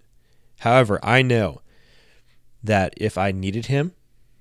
However, 0.61 0.99
I 1.03 1.21
know 1.21 1.61
that 2.63 2.95
if 2.97 3.19
I 3.19 3.33
needed 3.33 3.67
him, 3.67 3.93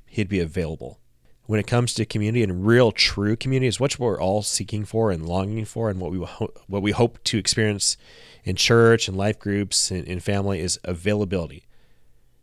he'd 0.07 0.29
be 0.29 0.39
available. 0.39 0.99
When 1.45 1.59
it 1.59 1.67
comes 1.67 1.93
to 1.93 2.05
community 2.05 2.41
and 2.41 2.65
real, 2.65 2.91
true 2.91 3.35
community, 3.35 3.67
is 3.67 3.79
what 3.79 3.99
we're 3.99 4.21
all 4.21 4.41
seeking 4.43 4.85
for 4.85 5.11
and 5.11 5.27
longing 5.27 5.65
for, 5.65 5.89
and 5.89 5.99
what 5.99 6.11
we 6.11 6.17
what 6.19 6.81
we 6.81 6.91
hope 6.91 7.21
to 7.25 7.37
experience 7.37 7.97
in 8.43 8.55
church 8.55 9.07
and 9.07 9.17
life 9.17 9.39
groups 9.39 9.91
and 9.91 10.05
in 10.05 10.19
family 10.19 10.59
is 10.59 10.79
availability. 10.83 11.65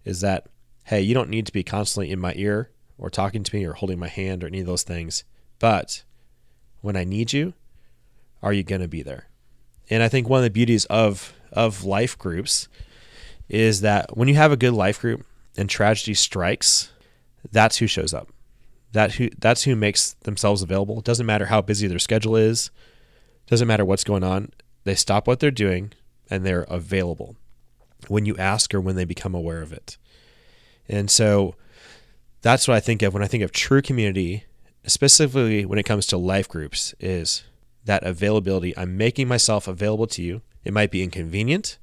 Is 0.04 0.20
that 0.20 0.46
hey, 0.84 1.00
you 1.00 1.14
don't 1.14 1.30
need 1.30 1.46
to 1.46 1.52
be 1.52 1.62
constantly 1.62 2.10
in 2.10 2.18
my 2.18 2.32
ear 2.36 2.70
or 2.98 3.08
talking 3.08 3.44
to 3.44 3.56
me 3.56 3.64
or 3.64 3.74
holding 3.74 3.98
my 3.98 4.08
hand 4.08 4.42
or 4.42 4.48
any 4.48 4.60
of 4.60 4.66
those 4.66 4.82
things, 4.82 5.24
but 5.58 6.02
when 6.80 6.96
I 6.96 7.04
need 7.04 7.32
you, 7.32 7.54
are 8.42 8.52
you 8.52 8.62
going 8.62 8.80
to 8.80 8.88
be 8.88 9.02
there? 9.02 9.28
And 9.88 10.02
I 10.02 10.08
think 10.08 10.28
one 10.28 10.38
of 10.38 10.44
the 10.44 10.50
beauties 10.50 10.84
of 10.86 11.32
of 11.52 11.84
life 11.84 12.18
groups 12.18 12.68
is 13.48 13.80
that 13.80 14.16
when 14.16 14.28
you 14.28 14.34
have 14.34 14.52
a 14.52 14.56
good 14.56 14.72
life 14.72 15.00
group 15.00 15.24
and 15.56 15.68
tragedy 15.68 16.14
strikes, 16.14 16.90
that's 17.50 17.78
who 17.78 17.86
shows 17.86 18.14
up. 18.14 18.28
That 18.92 19.12
who 19.14 19.30
that's 19.38 19.64
who 19.64 19.76
makes 19.76 20.14
themselves 20.24 20.62
available. 20.62 20.98
It 20.98 21.04
doesn't 21.04 21.26
matter 21.26 21.46
how 21.46 21.62
busy 21.62 21.86
their 21.86 21.98
schedule 21.98 22.36
is. 22.36 22.70
Doesn't 23.46 23.68
matter 23.68 23.84
what's 23.84 24.04
going 24.04 24.24
on. 24.24 24.52
They 24.84 24.94
stop 24.94 25.26
what 25.26 25.40
they're 25.40 25.50
doing 25.50 25.92
and 26.28 26.44
they're 26.44 26.62
available 26.62 27.36
when 28.08 28.24
you 28.24 28.36
ask 28.36 28.74
or 28.74 28.80
when 28.80 28.96
they 28.96 29.04
become 29.04 29.34
aware 29.34 29.62
of 29.62 29.72
it. 29.72 29.96
And 30.88 31.10
so 31.10 31.54
that's 32.42 32.66
what 32.66 32.76
I 32.76 32.80
think 32.80 33.02
of 33.02 33.12
when 33.12 33.22
I 33.22 33.26
think 33.26 33.42
of 33.42 33.52
true 33.52 33.82
community, 33.82 34.44
specifically 34.86 35.64
when 35.64 35.78
it 35.78 35.84
comes 35.84 36.06
to 36.08 36.16
life 36.16 36.48
groups 36.48 36.94
is 36.98 37.44
that 37.84 38.02
availability. 38.02 38.76
I'm 38.76 38.96
making 38.96 39.28
myself 39.28 39.68
available 39.68 40.06
to 40.08 40.22
you. 40.22 40.42
It 40.64 40.72
might 40.72 40.90
be 40.90 41.02
inconvenient, 41.02 41.78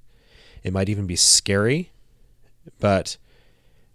it 0.63 0.73
might 0.73 0.89
even 0.89 1.07
be 1.07 1.15
scary, 1.15 1.91
but 2.79 3.17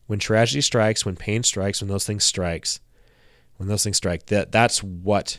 when 0.07 0.19
tragedy 0.19 0.61
strikes, 0.61 1.07
when 1.07 1.16
pain 1.16 1.42
strikes, 1.42 1.81
when 1.81 1.88
those 1.88 2.07
things 2.07 2.25
strikes, 2.25 2.81
when 3.62 3.69
those 3.69 3.85
things 3.85 3.97
strike, 3.97 4.26
that 4.26 4.50
that's 4.50 4.83
what 4.83 5.38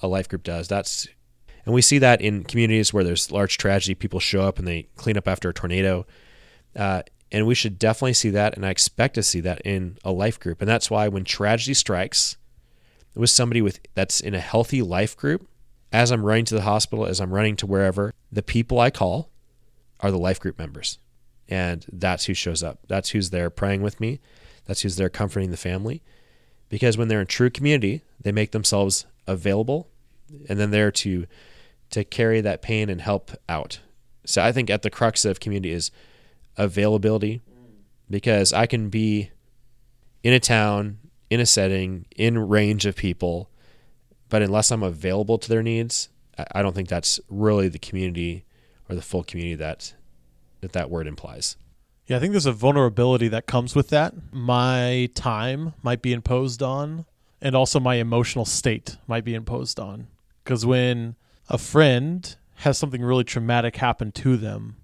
a 0.00 0.06
life 0.06 0.28
group 0.28 0.44
does. 0.44 0.68
That's 0.68 1.08
and 1.64 1.74
we 1.74 1.82
see 1.82 1.98
that 1.98 2.20
in 2.20 2.44
communities 2.44 2.94
where 2.94 3.02
there's 3.02 3.32
large 3.32 3.58
tragedy, 3.58 3.96
people 3.96 4.20
show 4.20 4.42
up 4.42 4.60
and 4.60 4.68
they 4.68 4.88
clean 4.94 5.18
up 5.18 5.26
after 5.26 5.48
a 5.48 5.52
tornado. 5.52 6.06
Uh, 6.76 7.02
and 7.32 7.48
we 7.48 7.56
should 7.56 7.76
definitely 7.76 8.14
see 8.14 8.30
that, 8.30 8.54
and 8.54 8.64
I 8.64 8.70
expect 8.70 9.16
to 9.16 9.24
see 9.24 9.40
that 9.40 9.60
in 9.62 9.98
a 10.04 10.12
life 10.12 10.38
group. 10.38 10.62
And 10.62 10.68
that's 10.68 10.88
why 10.88 11.08
when 11.08 11.24
tragedy 11.24 11.74
strikes, 11.74 12.36
it 13.14 13.18
was 13.18 13.32
somebody 13.32 13.60
with 13.60 13.80
that's 13.94 14.20
in 14.20 14.34
a 14.34 14.40
healthy 14.40 14.80
life 14.80 15.16
group, 15.16 15.48
as 15.92 16.12
I'm 16.12 16.24
running 16.24 16.44
to 16.46 16.54
the 16.54 16.62
hospital, 16.62 17.06
as 17.06 17.20
I'm 17.20 17.34
running 17.34 17.56
to 17.56 17.66
wherever, 17.66 18.14
the 18.30 18.42
people 18.42 18.78
I 18.78 18.90
call 18.90 19.32
are 19.98 20.12
the 20.12 20.18
life 20.18 20.38
group 20.38 20.60
members. 20.60 21.00
And 21.48 21.84
that's 21.92 22.26
who 22.26 22.34
shows 22.34 22.62
up. 22.62 22.78
That's 22.86 23.10
who's 23.10 23.30
there 23.30 23.50
praying 23.50 23.82
with 23.82 23.98
me. 23.98 24.20
That's 24.64 24.82
who's 24.82 24.94
there 24.94 25.08
comforting 25.08 25.50
the 25.50 25.56
family. 25.56 26.04
Because 26.68 26.98
when 26.98 27.08
they're 27.08 27.20
in 27.20 27.26
true 27.26 27.50
community, 27.50 28.02
they 28.20 28.32
make 28.32 28.52
themselves 28.52 29.06
available 29.26 29.88
and 30.48 30.58
then 30.58 30.70
there 30.70 30.90
to 30.90 31.26
to 31.90 32.04
carry 32.04 32.42
that 32.42 32.60
pain 32.60 32.90
and 32.90 33.00
help 33.00 33.30
out. 33.48 33.80
So 34.26 34.42
I 34.42 34.52
think 34.52 34.68
at 34.68 34.82
the 34.82 34.90
crux 34.90 35.24
of 35.24 35.40
community 35.40 35.72
is 35.72 35.90
availability 36.58 37.40
because 38.10 38.52
I 38.52 38.66
can 38.66 38.90
be 38.90 39.30
in 40.22 40.34
a 40.34 40.40
town, 40.40 40.98
in 41.30 41.40
a 41.40 41.46
setting, 41.46 42.04
in 42.14 42.36
range 42.38 42.84
of 42.84 42.94
people 42.94 43.48
but 44.28 44.42
unless 44.42 44.70
I'm 44.70 44.82
available 44.82 45.38
to 45.38 45.48
their 45.48 45.62
needs, 45.62 46.08
I 46.52 46.62
don't 46.62 46.74
think 46.74 46.88
that's 46.88 47.18
really 47.28 47.68
the 47.68 47.78
community 47.78 48.44
or 48.88 48.94
the 48.94 49.02
full 49.02 49.24
community 49.24 49.56
that 49.56 49.94
that, 50.60 50.72
that 50.72 50.90
word 50.90 51.06
implies. 51.06 51.56
Yeah, 52.08 52.16
I 52.16 52.20
think 52.20 52.32
there's 52.32 52.46
a 52.46 52.52
vulnerability 52.52 53.28
that 53.28 53.46
comes 53.46 53.76
with 53.76 53.90
that. 53.90 54.14
My 54.32 55.10
time 55.14 55.74
might 55.82 56.00
be 56.00 56.14
imposed 56.14 56.62
on, 56.62 57.04
and 57.42 57.54
also 57.54 57.78
my 57.78 57.96
emotional 57.96 58.46
state 58.46 58.96
might 59.06 59.24
be 59.26 59.34
imposed 59.34 59.78
on. 59.78 60.06
Because 60.42 60.64
when 60.64 61.16
a 61.50 61.58
friend 61.58 62.34
has 62.56 62.78
something 62.78 63.02
really 63.02 63.24
traumatic 63.24 63.76
happen 63.76 64.10
to 64.12 64.38
them, 64.38 64.76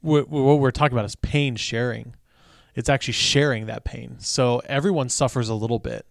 what 0.00 0.28
we're 0.28 0.72
talking 0.72 0.92
about 0.92 1.04
is 1.04 1.14
pain 1.14 1.54
sharing. 1.54 2.16
It's 2.74 2.88
actually 2.88 3.14
sharing 3.14 3.66
that 3.66 3.84
pain. 3.84 4.16
So 4.18 4.60
everyone 4.66 5.08
suffers 5.08 5.48
a 5.48 5.54
little 5.54 5.78
bit 5.78 6.04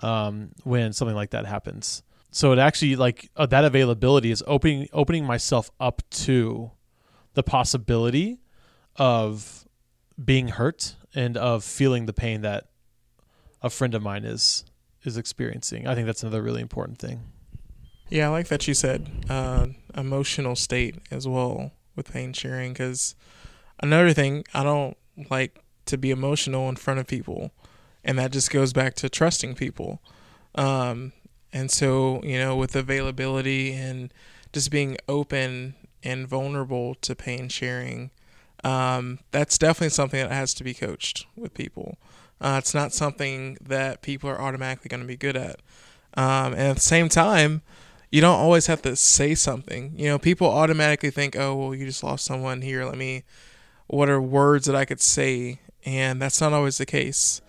um, 0.00 0.50
when 0.62 0.92
something 0.92 1.16
like 1.16 1.30
that 1.30 1.44
happens. 1.44 2.04
So 2.30 2.52
it 2.52 2.60
actually 2.60 2.94
like 2.94 3.30
uh, 3.36 3.46
that 3.46 3.64
availability 3.64 4.30
is 4.30 4.44
opening 4.46 4.88
opening 4.92 5.24
myself 5.24 5.70
up 5.80 6.02
to 6.10 6.70
the 7.34 7.42
possibility 7.42 8.38
of 8.96 9.61
being 10.22 10.48
hurt 10.48 10.96
and 11.14 11.36
of 11.36 11.64
feeling 11.64 12.06
the 12.06 12.12
pain 12.12 12.40
that 12.42 12.68
a 13.62 13.70
friend 13.70 13.94
of 13.94 14.02
mine 14.02 14.24
is 14.24 14.64
is 15.04 15.16
experiencing. 15.16 15.86
I 15.86 15.94
think 15.94 16.06
that's 16.06 16.22
another 16.22 16.42
really 16.42 16.62
important 16.62 16.98
thing. 16.98 17.22
Yeah, 18.08 18.28
I 18.28 18.30
like 18.30 18.48
that 18.48 18.68
you 18.68 18.74
said 18.74 19.10
uh, 19.28 19.68
emotional 19.96 20.54
state 20.54 20.96
as 21.10 21.26
well 21.26 21.72
with 21.96 22.12
pain 22.12 22.32
sharing 22.32 22.72
because 22.72 23.14
another 23.80 24.12
thing 24.12 24.44
I 24.54 24.62
don't 24.62 24.96
like 25.30 25.58
to 25.86 25.98
be 25.98 26.10
emotional 26.10 26.68
in 26.68 26.76
front 26.76 27.00
of 27.00 27.06
people 27.06 27.52
and 28.04 28.18
that 28.18 28.32
just 28.32 28.50
goes 28.50 28.72
back 28.72 28.94
to 28.94 29.08
trusting 29.08 29.54
people. 29.54 30.02
Um, 30.54 31.12
and 31.52 31.70
so, 31.70 32.20
you 32.22 32.38
know, 32.38 32.56
with 32.56 32.74
availability 32.74 33.72
and 33.72 34.12
just 34.52 34.70
being 34.70 34.96
open 35.08 35.74
and 36.02 36.26
vulnerable 36.26 36.94
to 36.96 37.14
pain 37.14 37.48
sharing, 37.48 38.10
um, 38.64 39.18
that's 39.30 39.58
definitely 39.58 39.90
something 39.90 40.20
that 40.20 40.32
has 40.32 40.54
to 40.54 40.64
be 40.64 40.74
coached 40.74 41.26
with 41.36 41.54
people. 41.54 41.98
Uh, 42.40 42.56
it's 42.58 42.74
not 42.74 42.92
something 42.92 43.56
that 43.60 44.02
people 44.02 44.28
are 44.28 44.40
automatically 44.40 44.88
going 44.88 45.00
to 45.00 45.06
be 45.06 45.16
good 45.16 45.36
at. 45.36 45.60
Um, 46.14 46.52
and 46.52 46.60
at 46.62 46.76
the 46.76 46.80
same 46.80 47.08
time, 47.08 47.62
you 48.10 48.20
don't 48.20 48.38
always 48.38 48.66
have 48.66 48.82
to 48.82 48.96
say 48.96 49.34
something. 49.34 49.94
You 49.96 50.06
know, 50.06 50.18
people 50.18 50.48
automatically 50.48 51.10
think, 51.10 51.36
oh, 51.36 51.54
well, 51.54 51.74
you 51.74 51.86
just 51.86 52.02
lost 52.02 52.24
someone 52.24 52.62
here. 52.62 52.84
Let 52.84 52.98
me, 52.98 53.24
what 53.86 54.08
are 54.08 54.20
words 54.20 54.66
that 54.66 54.76
I 54.76 54.84
could 54.84 55.00
say? 55.00 55.60
And 55.84 56.20
that's 56.20 56.40
not 56.40 56.52
always 56.52 56.78
the 56.78 56.86
case 56.86 57.40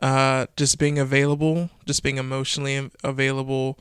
uh, 0.00 0.46
just 0.56 0.78
being 0.78 0.98
available, 0.98 1.70
just 1.86 2.02
being 2.02 2.18
emotionally 2.18 2.90
available, 3.02 3.78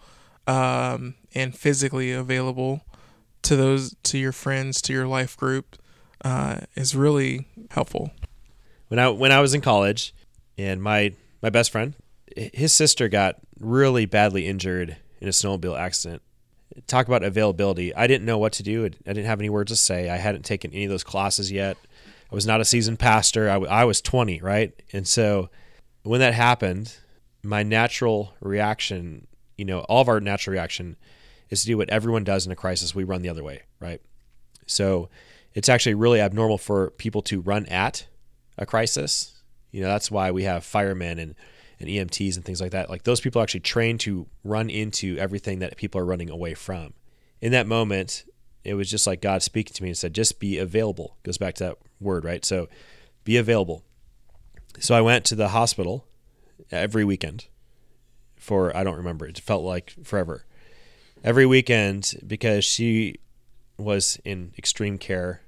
um, 0.47 1.15
and 1.35 1.55
physically 1.55 2.11
available 2.11 2.81
to 3.41 3.55
those 3.55 3.95
to 4.03 4.17
your 4.17 4.31
friends, 4.31 4.81
to 4.83 4.93
your 4.93 5.05
life 5.05 5.35
group, 5.35 5.75
uh, 6.23 6.61
is 6.75 6.95
really 6.95 7.47
helpful. 7.71 8.11
When 8.87 8.99
I 8.99 9.09
when 9.09 9.31
I 9.31 9.39
was 9.39 9.53
in 9.53 9.61
college, 9.61 10.13
and 10.57 10.81
my 10.81 11.13
my 11.41 11.49
best 11.49 11.71
friend, 11.71 11.93
his 12.35 12.73
sister 12.73 13.07
got 13.09 13.37
really 13.59 14.05
badly 14.05 14.47
injured 14.47 14.97
in 15.19 15.27
a 15.27 15.31
snowmobile 15.31 15.79
accident. 15.79 16.21
Talk 16.87 17.07
about 17.07 17.23
availability. 17.23 17.93
I 17.93 18.07
didn't 18.07 18.25
know 18.25 18.37
what 18.37 18.53
to 18.53 18.63
do. 18.63 18.85
I 18.85 18.89
didn't 18.89 19.25
have 19.25 19.39
any 19.39 19.49
words 19.49 19.71
to 19.71 19.75
say. 19.75 20.09
I 20.09 20.17
hadn't 20.17 20.43
taken 20.43 20.73
any 20.73 20.85
of 20.85 20.89
those 20.89 21.03
classes 21.03 21.51
yet. 21.51 21.77
I 22.31 22.35
was 22.35 22.47
not 22.47 22.61
a 22.61 22.65
seasoned 22.65 22.97
pastor. 22.97 23.47
I, 23.47 23.57
I 23.57 23.83
was 23.85 24.01
20, 24.01 24.41
right? 24.41 24.73
And 24.91 25.07
so 25.07 25.49
when 26.01 26.19
that 26.19 26.33
happened, 26.33 26.97
my 27.43 27.61
natural 27.61 28.33
reaction, 28.41 29.27
you 29.55 29.65
know, 29.65 29.81
all 29.81 30.01
of 30.01 30.09
our 30.09 30.19
natural 30.19 30.53
reaction 30.53 30.95
is 31.51 31.61
to 31.61 31.67
do 31.67 31.77
what 31.77 31.91
everyone 31.91 32.23
does 32.23 32.45
in 32.47 32.51
a 32.51 32.55
crisis. 32.55 32.95
We 32.95 33.03
run 33.03 33.21
the 33.21 33.29
other 33.29 33.43
way, 33.43 33.61
right? 33.79 34.01
So 34.65 35.09
it's 35.53 35.69
actually 35.69 35.95
really 35.95 36.19
abnormal 36.19 36.57
for 36.57 36.91
people 36.91 37.21
to 37.23 37.41
run 37.41 37.65
at 37.67 38.07
a 38.57 38.65
crisis. 38.65 39.41
You 39.71 39.81
know, 39.81 39.87
that's 39.87 40.11
why 40.11 40.31
we 40.31 40.43
have 40.43 40.63
firemen 40.63 41.19
and, 41.19 41.35
and 41.79 41.89
EMTs 41.89 42.35
and 42.35 42.45
things 42.45 42.61
like 42.61 42.71
that. 42.71 42.89
Like 42.89 43.03
those 43.03 43.21
people 43.21 43.41
are 43.41 43.43
actually 43.43 43.61
trained 43.61 43.99
to 44.01 44.27
run 44.43 44.69
into 44.69 45.17
everything 45.17 45.59
that 45.59 45.77
people 45.77 45.99
are 45.99 46.05
running 46.05 46.29
away 46.29 46.53
from. 46.53 46.93
In 47.41 47.51
that 47.51 47.67
moment, 47.67 48.23
it 48.63 48.75
was 48.75 48.89
just 48.89 49.07
like 49.07 49.21
God 49.21 49.43
speaking 49.43 49.73
to 49.73 49.83
me 49.83 49.89
and 49.89 49.97
said, 49.97 50.13
just 50.13 50.39
be 50.39 50.57
available. 50.57 51.17
Goes 51.23 51.37
back 51.37 51.55
to 51.55 51.63
that 51.65 51.77
word, 51.99 52.23
right? 52.23 52.45
So 52.45 52.69
be 53.23 53.37
available 53.37 53.83
so 54.79 54.95
I 54.95 55.01
went 55.01 55.25
to 55.25 55.35
the 55.35 55.49
hospital 55.49 56.05
every 56.71 57.05
weekend 57.05 57.45
for 58.35 58.75
I 58.75 58.83
don't 58.83 58.97
remember. 58.97 59.25
It 59.25 59.39
felt 59.39 59.63
like 59.63 59.95
forever. 60.03 60.45
Every 61.23 61.45
weekend 61.45 62.15
because 62.25 62.65
she 62.65 63.19
was 63.77 64.19
in 64.25 64.53
extreme 64.57 64.97
care 64.97 65.41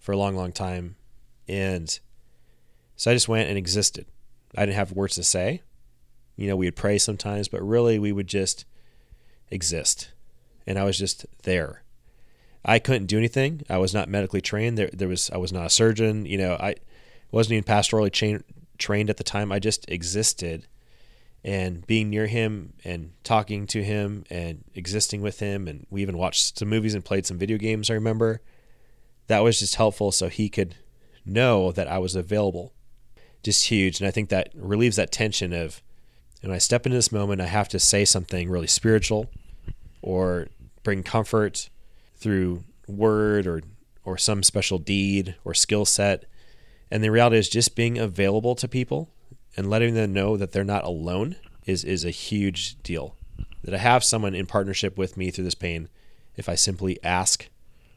for 0.00 0.12
a 0.12 0.16
long, 0.16 0.34
long 0.34 0.50
time. 0.50 0.96
And 1.46 1.96
so 2.96 3.10
I 3.10 3.14
just 3.14 3.28
went 3.28 3.48
and 3.48 3.56
existed. 3.56 4.06
I 4.56 4.66
didn't 4.66 4.76
have 4.76 4.92
words 4.92 5.14
to 5.14 5.22
say. 5.22 5.62
You 6.36 6.48
know, 6.48 6.56
we 6.56 6.66
would 6.66 6.76
pray 6.76 6.98
sometimes, 6.98 7.48
but 7.48 7.62
really 7.62 7.98
we 7.98 8.10
would 8.10 8.26
just 8.26 8.64
exist. 9.50 10.10
And 10.66 10.78
I 10.78 10.84
was 10.84 10.98
just 10.98 11.26
there. 11.42 11.82
I 12.64 12.78
couldn't 12.78 13.06
do 13.06 13.18
anything. 13.18 13.62
I 13.68 13.78
was 13.78 13.94
not 13.94 14.08
medically 14.08 14.40
trained. 14.40 14.76
There, 14.76 14.90
there 14.92 15.08
was 15.08 15.30
I 15.30 15.36
was 15.38 15.52
not 15.52 15.66
a 15.66 15.70
surgeon. 15.70 16.26
You 16.26 16.38
know, 16.38 16.54
I 16.54 16.74
wasn't 17.30 17.52
even 17.52 17.64
pastorally 17.64 18.12
trained 18.12 18.44
trained 18.78 19.10
at 19.10 19.16
the 19.16 19.24
time. 19.24 19.52
I 19.52 19.58
just 19.58 19.88
existed, 19.88 20.66
and 21.42 21.86
being 21.86 22.10
near 22.10 22.26
him 22.26 22.74
and 22.84 23.12
talking 23.24 23.66
to 23.68 23.82
him 23.82 24.24
and 24.30 24.64
existing 24.74 25.22
with 25.22 25.40
him, 25.40 25.68
and 25.68 25.86
we 25.90 26.02
even 26.02 26.18
watched 26.18 26.58
some 26.58 26.68
movies 26.68 26.94
and 26.94 27.04
played 27.04 27.26
some 27.26 27.38
video 27.38 27.56
games. 27.56 27.90
I 27.90 27.94
remember 27.94 28.42
that 29.30 29.44
was 29.44 29.60
just 29.60 29.76
helpful, 29.76 30.10
so 30.10 30.28
he 30.28 30.48
could 30.48 30.74
know 31.24 31.70
that 31.70 31.86
I 31.86 31.98
was 31.98 32.16
available. 32.16 32.72
Just 33.44 33.68
huge, 33.68 34.00
and 34.00 34.08
I 34.08 34.10
think 34.10 34.28
that 34.28 34.50
relieves 34.54 34.96
that 34.96 35.12
tension 35.12 35.52
of 35.52 35.80
when 36.42 36.52
I 36.52 36.58
step 36.58 36.84
into 36.84 36.98
this 36.98 37.12
moment, 37.12 37.40
I 37.40 37.46
have 37.46 37.68
to 37.68 37.78
say 37.78 38.04
something 38.04 38.50
really 38.50 38.66
spiritual, 38.66 39.30
or 40.02 40.48
bring 40.82 41.04
comfort 41.04 41.70
through 42.16 42.64
word 42.88 43.46
or 43.46 43.62
or 44.04 44.18
some 44.18 44.42
special 44.42 44.78
deed 44.78 45.36
or 45.44 45.54
skill 45.54 45.84
set. 45.84 46.24
And 46.90 47.04
the 47.04 47.10
reality 47.10 47.36
is 47.36 47.48
just 47.48 47.76
being 47.76 47.98
available 47.98 48.56
to 48.56 48.66
people 48.66 49.10
and 49.56 49.70
letting 49.70 49.94
them 49.94 50.12
know 50.12 50.36
that 50.36 50.50
they're 50.50 50.64
not 50.64 50.82
alone 50.82 51.36
is 51.66 51.84
is 51.84 52.04
a 52.04 52.10
huge 52.10 52.82
deal. 52.82 53.14
That 53.62 53.74
I 53.74 53.78
have 53.78 54.02
someone 54.02 54.34
in 54.34 54.46
partnership 54.46 54.98
with 54.98 55.16
me 55.16 55.30
through 55.30 55.44
this 55.44 55.54
pain 55.54 55.88
if 56.34 56.48
I 56.48 56.56
simply 56.56 56.98
ask 57.04 57.48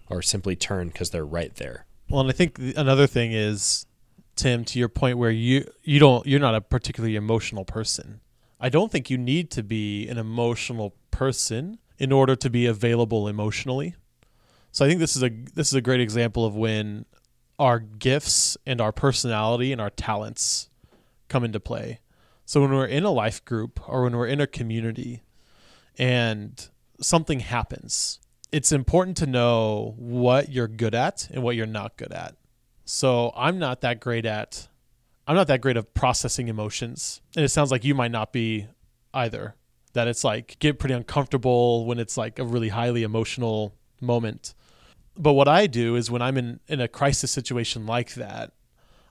or 0.10 0.22
simply 0.22 0.55
turn 0.55 0.88
because 0.88 1.10
they're 1.10 1.25
right 1.25 1.53
there. 1.55 1.86
Well, 2.10 2.22
and 2.22 2.29
I 2.29 2.33
think 2.33 2.60
another 2.75 3.07
thing 3.07 3.31
is 3.31 3.86
Tim 4.36 4.65
to 4.65 4.79
your 4.79 4.89
point 4.89 5.17
where 5.17 5.31
you 5.31 5.69
you 5.83 6.00
don't 6.00 6.25
you're 6.25 6.39
not 6.39 6.55
a 6.55 6.62
particularly 6.62 7.15
emotional 7.15 7.65
person. 7.65 8.19
I 8.60 8.69
don't 8.69 8.91
think 8.91 9.10
you 9.10 9.17
need 9.17 9.51
to 9.51 9.63
be 9.63 10.07
an 10.07 10.17
emotional 10.17 10.95
person 11.12 11.79
in 11.98 12.12
order 12.12 12.36
to 12.36 12.50
be 12.50 12.65
available 12.65 13.27
emotionally. 13.27 13.95
So 14.72 14.86
I 14.86 14.88
think 14.88 15.00
this 15.00 15.15
is 15.15 15.24
a 15.24 15.29
this 15.53 15.67
is 15.67 15.74
a 15.74 15.81
great 15.81 16.01
example 16.01 16.45
of 16.45 16.55
when 16.55 17.05
our 17.60 17.79
gifts 17.79 18.57
and 18.65 18.81
our 18.81 18.91
personality 18.91 19.72
and 19.72 19.79
our 19.79 19.91
talents 19.91 20.69
come 21.29 21.43
into 21.43 21.60
play. 21.60 22.00
So 22.45 22.62
when 22.62 22.72
we're 22.72 22.86
in 22.86 23.03
a 23.03 23.12
life 23.12 23.43
group 23.45 23.79
or 23.88 24.03
when 24.03 24.15
we're 24.15 24.27
in 24.27 24.41
a 24.41 24.48
community 24.48 25.22
and 25.98 26.67
something 27.00 27.39
happens, 27.39 28.19
it's 28.53 28.72
important 28.72 29.17
to 29.17 29.25
know 29.25 29.95
what 29.98 30.50
you're 30.50 30.67
good 30.67 30.95
at 30.95 31.27
and 31.31 31.43
what 31.43 31.55
you're 31.55 31.65
not 31.65 31.98
good 31.98 32.13
at. 32.13 32.36
So 32.86 33.33
I'm 33.36 33.60
not 33.60 33.81
that 33.81 34.00
great 34.00 34.25
at 34.25 34.67
I'm 35.25 35.36
not 35.36 35.48
that 35.48 35.62
great 35.62 35.77
of 35.77 35.93
processing 35.93 36.50
emotions. 36.50 37.22
And 37.36 37.45
it 37.45 37.50
sounds 37.50 37.72
like 37.72 37.86
you 37.86 37.95
might 37.95 38.12
not 38.12 38.33
be 38.33 38.67
either. 39.13 39.55
That 39.93 40.07
it's 40.07 40.24
like 40.24 40.57
get 40.60 40.79
pretty 40.79 40.95
uncomfortable 40.95 41.86
when 41.86 42.00
it's 42.00 42.17
like 42.17 42.39
a 42.39 42.45
really 42.45 42.69
highly 42.69 43.03
emotional 43.03 43.75
moment 44.01 44.53
but 45.17 45.33
what 45.33 45.48
I 45.48 45.67
do 45.67 45.95
is 45.95 46.10
when 46.10 46.22
I'm 46.22 46.38
in, 46.38 46.60
in 46.67 46.81
a 46.81 46.88
crisis 46.88 47.31
situation 47.31 47.86
like 47.86 48.15
that, 48.15 48.51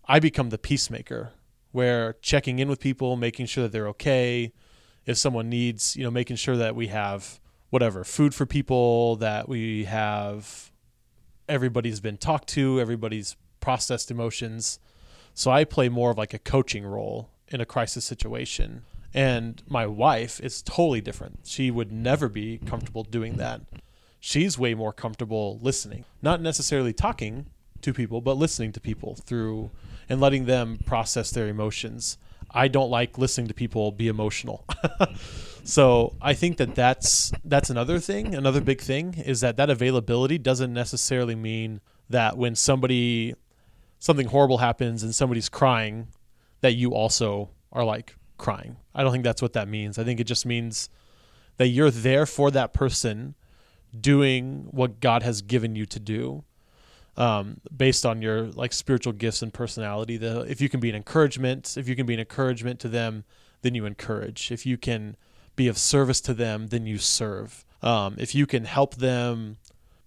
I 0.07 0.19
become 0.19 0.51
the 0.51 0.59
peacemaker 0.59 1.33
where 1.71 2.15
checking 2.21 2.59
in 2.59 2.69
with 2.69 2.81
people, 2.81 3.17
making 3.17 3.47
sure 3.47 3.63
that 3.65 3.73
they're 3.73 3.89
okay. 3.89 4.53
If 5.07 5.17
someone 5.17 5.49
needs, 5.49 5.97
you 5.97 6.05
know, 6.05 6.11
making 6.11 6.37
sure 6.37 6.57
that 6.57 6.75
we 6.75 6.89
have 6.89 7.41
whatever 7.73 8.05
food 8.05 8.35
for 8.35 8.47
people, 8.47 9.17
that 9.17 9.49
we 9.49 9.85
have 9.85 10.71
everybody's 11.49 12.01
been 12.01 12.17
talked 12.17 12.49
to, 12.49 12.81
everybody's 12.81 13.35
processed 13.61 14.11
emotions. 14.11 14.79
So 15.35 15.51
I 15.51 15.65
play 15.65 15.89
more 15.89 16.11
of 16.11 16.19
like 16.19 16.35
a 16.35 16.39
coaching 16.39 16.85
role 16.85 17.31
in 17.49 17.61
a 17.61 17.67
crisis 17.67 18.05
situation. 18.05 18.83
And 19.13 19.63
my 19.69 19.87
wife 19.87 20.41
is 20.41 20.63
totally 20.63 21.01
different. 21.01 21.41
She 21.45 21.71
would 21.71 21.91
never 21.91 22.29
be 22.29 22.59
comfortable 22.59 23.03
doing 23.03 23.37
that 23.39 23.63
she's 24.23 24.57
way 24.57 24.73
more 24.73 24.93
comfortable 24.93 25.59
listening, 25.61 26.05
not 26.23 26.41
necessarily 26.41 26.93
talking 26.93 27.47
to 27.83 27.93
people, 27.93 28.21
but 28.21 28.37
listening 28.37 28.71
to 28.71 28.81
people 28.81 29.17
through 29.17 29.69
and 30.09 30.21
letting 30.21 30.47
them 30.47 30.79
process 30.87 31.33
their 31.33 31.49
emotions. 31.49 32.17
I 32.55 32.69
don't 32.69 32.91
like 32.91 33.19
listening 33.19 33.49
to 33.49 33.55
people 33.55 33.93
be 33.93 34.09
emotional. 34.09 34.67
so 35.65 36.15
I 36.21 36.35
think 36.35 36.59
that 36.59 36.75
that's 36.75 37.33
that's 37.45 37.71
another 37.71 37.99
thing. 37.99 38.35
Another 38.35 38.61
big 38.61 38.81
thing 38.81 39.15
is 39.15 39.41
that 39.41 39.57
that 39.57 39.71
availability 39.71 40.39
doesn't 40.39 40.73
necessarily 40.73 41.35
mean 41.35 41.81
that 42.11 42.37
when 42.37 42.55
somebody 42.55 43.35
something 43.99 44.27
horrible 44.27 44.59
happens 44.59 45.03
and 45.03 45.15
somebody's 45.15 45.49
crying, 45.49 46.09
that 46.61 46.73
you 46.73 46.95
also 46.95 47.51
are 47.71 47.85
like 47.85 48.17
crying. 48.37 48.77
I 48.95 49.03
don't 49.03 49.13
think 49.13 49.25
that's 49.25 49.41
what 49.41 49.53
that 49.55 49.69
means. 49.69 49.99
I 49.99 50.05
think 50.05 50.21
it 50.21 50.25
just 50.25 50.45
means 50.45 50.91
that 51.57 51.69
you're 51.69 51.91
there 51.91 52.27
for 52.27 52.51
that 52.51 52.73
person 52.73 53.35
doing 53.99 54.69
what 54.71 55.01
God 55.01 55.23
has 55.23 55.43
given 55.43 55.77
you 55.77 55.87
to 55.87 56.01
do 56.01 56.45
um, 57.17 57.61
based 57.75 58.07
on 58.07 58.23
your 58.23 58.47
like 58.47 58.73
spiritual 58.73 59.13
gifts 59.13 59.43
and 59.43 59.53
personality. 59.53 60.17
The 60.17 60.41
if 60.43 60.61
you 60.61 60.69
can 60.69 60.81
be 60.81 60.91
an 60.91 60.97
encouragement, 60.97 61.77
if 61.77 61.89
you 61.89 61.97
can 61.97 62.07
be 62.07 62.15
an 62.15 62.21
encouragement 62.21 62.81
to 62.81 62.89
them, 62.89 63.25
then 63.63 63.75
you 63.75 63.87
encourage. 63.87 64.51
If 64.51 64.67
you 64.67 64.77
can 64.77 65.17
be 65.57 65.69
of 65.69 65.79
service 65.79 66.21
to 66.23 66.35
them, 66.35 66.69
then 66.69 66.87
you 66.87 66.99
serve. 66.99 67.65
Um, 67.83 68.17
if 68.19 68.35
you 68.35 68.47
can 68.47 68.65
help 68.65 68.97
them 68.97 69.59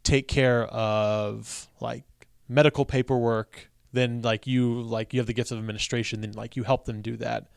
take 0.04 0.28
care 0.28 0.64
of 0.66 1.68
like 1.80 2.04
medical 2.48 2.86
paperwork, 2.86 3.70
then 3.92 4.22
like 4.22 4.48
you 4.48 4.82
like 4.82 5.14
you 5.14 5.20
have 5.20 5.28
the 5.28 5.34
gifts 5.34 5.52
of 5.52 5.58
administration, 5.58 6.22
then 6.22 6.32
like 6.32 6.56
you 6.56 6.64
help 6.64 6.86
them 6.86 7.02
do 7.02 7.18
that. 7.18 7.48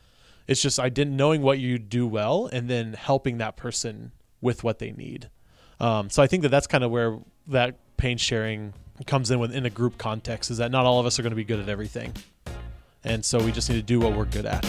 It's 0.47 0.61
just 0.61 0.79
I 0.79 0.89
didn't 0.89 1.15
knowing 1.15 1.41
what 1.41 1.59
you 1.59 1.77
do 1.77 2.07
well 2.07 2.49
and 2.51 2.69
then 2.69 2.93
helping 2.93 3.37
that 3.37 3.55
person 3.55 4.11
with 4.41 4.63
what 4.63 4.79
they 4.79 4.91
need. 4.91 5.29
Um, 5.79 6.09
so 6.09 6.21
I 6.21 6.27
think 6.27 6.43
that 6.43 6.49
that's 6.49 6.67
kind 6.67 6.83
of 6.83 6.91
where 6.91 7.19
that 7.47 7.77
pain 7.97 8.17
sharing 8.17 8.73
comes 9.07 9.31
in 9.31 9.39
within 9.39 9.65
a 9.65 9.69
group 9.69 9.97
context 9.97 10.51
is 10.51 10.57
that 10.57 10.71
not 10.71 10.85
all 10.85 10.99
of 10.99 11.05
us 11.05 11.17
are 11.19 11.21
going 11.21 11.31
to 11.31 11.35
be 11.35 11.43
good 11.43 11.59
at 11.59 11.69
everything. 11.69 12.13
And 13.03 13.23
so 13.23 13.41
we 13.41 13.51
just 13.51 13.69
need 13.69 13.77
to 13.77 13.81
do 13.81 13.99
what 13.99 14.13
we're 14.13 14.25
good 14.25 14.45
at. 14.45 14.65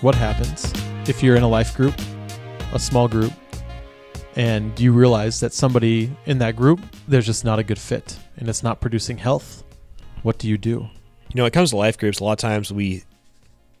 What 0.00 0.14
happens 0.14 0.72
if 1.08 1.22
you're 1.22 1.36
in 1.36 1.42
a 1.42 1.48
life 1.48 1.76
group, 1.76 1.94
a 2.72 2.78
small 2.78 3.08
group, 3.08 3.32
and 4.36 4.78
you 4.78 4.92
realize 4.92 5.40
that 5.40 5.52
somebody 5.52 6.14
in 6.26 6.38
that 6.38 6.54
group 6.54 6.80
there's 7.08 7.26
just 7.26 7.44
not 7.44 7.58
a 7.58 7.62
good 7.62 7.78
fit 7.78 8.18
and 8.36 8.48
it's 8.48 8.62
not 8.62 8.80
producing 8.80 9.16
health 9.16 9.64
what 10.22 10.38
do 10.38 10.48
you 10.48 10.58
do? 10.58 10.88
You 11.28 11.34
know 11.34 11.42
when 11.42 11.48
it 11.48 11.54
comes 11.54 11.70
to 11.70 11.76
life 11.76 11.98
groups 11.98 12.20
a 12.20 12.24
lot 12.24 12.32
of 12.32 12.38
times 12.38 12.72
we 12.72 13.04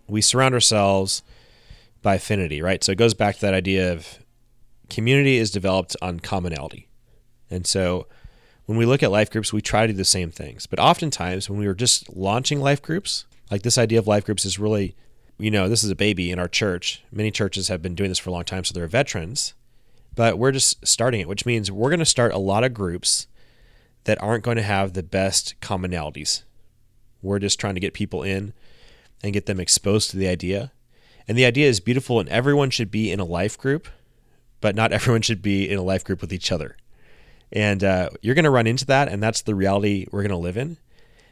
we 0.08 0.20
surround 0.20 0.54
ourselves 0.54 1.22
by 2.02 2.16
affinity 2.16 2.62
right? 2.62 2.82
So 2.82 2.92
it 2.92 2.98
goes 2.98 3.14
back 3.14 3.36
to 3.36 3.40
that 3.42 3.54
idea 3.54 3.92
of 3.92 4.18
community 4.88 5.36
is 5.36 5.50
developed 5.50 5.96
on 6.00 6.20
commonality. 6.20 6.88
And 7.50 7.66
so 7.66 8.06
when 8.66 8.78
we 8.78 8.86
look 8.86 9.02
at 9.02 9.10
life 9.10 9.30
groups 9.30 9.52
we 9.52 9.62
try 9.62 9.86
to 9.86 9.92
do 9.92 9.96
the 9.96 10.04
same 10.04 10.30
things. 10.30 10.66
But 10.66 10.78
oftentimes 10.78 11.48
when 11.48 11.58
we 11.58 11.66
were 11.66 11.74
just 11.74 12.14
launching 12.14 12.60
life 12.60 12.82
groups 12.82 13.24
like 13.50 13.62
this 13.62 13.78
idea 13.78 13.98
of 13.98 14.06
life 14.06 14.24
groups 14.24 14.44
is 14.44 14.58
really 14.58 14.96
you 15.38 15.50
know 15.50 15.68
this 15.68 15.84
is 15.84 15.90
a 15.90 15.96
baby 15.96 16.30
in 16.30 16.38
our 16.38 16.48
church. 16.48 17.02
Many 17.12 17.30
churches 17.30 17.68
have 17.68 17.82
been 17.82 17.94
doing 17.94 18.10
this 18.10 18.18
for 18.18 18.30
a 18.30 18.32
long 18.32 18.44
time 18.44 18.64
so 18.64 18.72
they're 18.72 18.86
veterans 18.86 19.54
but 20.16 20.38
we're 20.38 20.50
just 20.50 20.84
starting 20.84 21.20
it, 21.20 21.28
which 21.28 21.46
means 21.46 21.70
we're 21.70 21.90
going 21.90 22.00
to 22.00 22.06
start 22.06 22.32
a 22.32 22.38
lot 22.38 22.64
of 22.64 22.74
groups 22.74 23.28
that 24.06 24.22
aren't 24.22 24.44
going 24.44 24.56
to 24.56 24.62
have 24.62 24.92
the 24.92 25.02
best 25.02 25.54
commonalities. 25.60 26.42
We're 27.22 27.40
just 27.40 27.58
trying 27.58 27.74
to 27.74 27.80
get 27.80 27.92
people 27.92 28.22
in 28.22 28.52
and 29.22 29.32
get 29.32 29.46
them 29.46 29.58
exposed 29.58 30.10
to 30.10 30.16
the 30.16 30.28
idea. 30.28 30.72
And 31.26 31.36
the 31.36 31.44
idea 31.44 31.68
is 31.68 31.80
beautiful, 31.80 32.20
and 32.20 32.28
everyone 32.28 32.70
should 32.70 32.90
be 32.90 33.10
in 33.10 33.18
a 33.18 33.24
life 33.24 33.58
group, 33.58 33.88
but 34.60 34.76
not 34.76 34.92
everyone 34.92 35.22
should 35.22 35.42
be 35.42 35.68
in 35.68 35.76
a 35.76 35.82
life 35.82 36.04
group 36.04 36.20
with 36.20 36.32
each 36.32 36.52
other. 36.52 36.76
And 37.52 37.82
uh, 37.82 38.10
you're 38.22 38.36
going 38.36 38.44
to 38.44 38.50
run 38.50 38.68
into 38.68 38.86
that, 38.86 39.08
and 39.08 39.20
that's 39.20 39.42
the 39.42 39.56
reality 39.56 40.06
we're 40.12 40.22
going 40.22 40.30
to 40.30 40.36
live 40.36 40.56
in. 40.56 40.78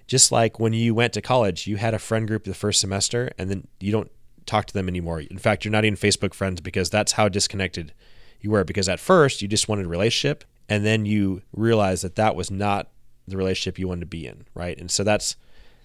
Just 0.07 0.33
like 0.33 0.59
when 0.59 0.73
you 0.73 0.95
went 0.95 1.13
to 1.15 1.23
college, 1.23 1.67
you 1.67 1.77
had 1.77 1.95
a 1.95 1.99
friend 1.99 2.27
group 2.27 2.45
the 2.45 2.55
first 2.55 2.81
semester, 2.81 3.31
and 3.39 3.51
then 3.51 3.69
you 3.79 3.93
don't 3.93 4.11
talk 4.47 4.67
to 4.67 4.75
them 4.75 4.89
anymore. 4.89 5.21
In 5.21 5.39
fact, 5.39 5.65
you're 5.65 5.73
not 5.73 5.85
even 5.85 5.97
Facebook 5.97 6.35
friends 6.35 6.61
because 6.61 6.91
that's 6.91 7.13
how 7.13 7.29
disconnected 7.29 7.93
you 8.41 8.51
were 8.51 8.65
because 8.65 8.89
at 8.89 9.01
first 9.01 9.41
you 9.41 9.49
just 9.49 9.69
wanted 9.69 9.87
a 9.87 9.89
relationship 9.89 10.45
and 10.69 10.85
then 10.85 11.07
you 11.07 11.43
realize 11.53 12.03
that 12.03 12.17
that 12.17 12.37
was 12.37 12.51
not 12.51 12.89
the 13.27 13.37
relationship 13.37 13.79
you 13.79 13.89
wanted 13.89 14.01
to 14.01 14.07
be 14.07 14.27
in, 14.27 14.45
right? 14.55 14.79
And 14.79 14.91
so 14.91 15.05
that's 15.05 15.37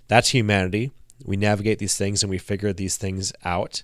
that's 0.07 0.29
humanity. 0.29 0.91
We 1.25 1.37
navigate 1.37 1.79
these 1.79 1.97
things 1.97 2.23
and 2.23 2.29
we 2.29 2.37
figure 2.37 2.73
these 2.73 2.97
things 2.97 3.33
out. 3.43 3.83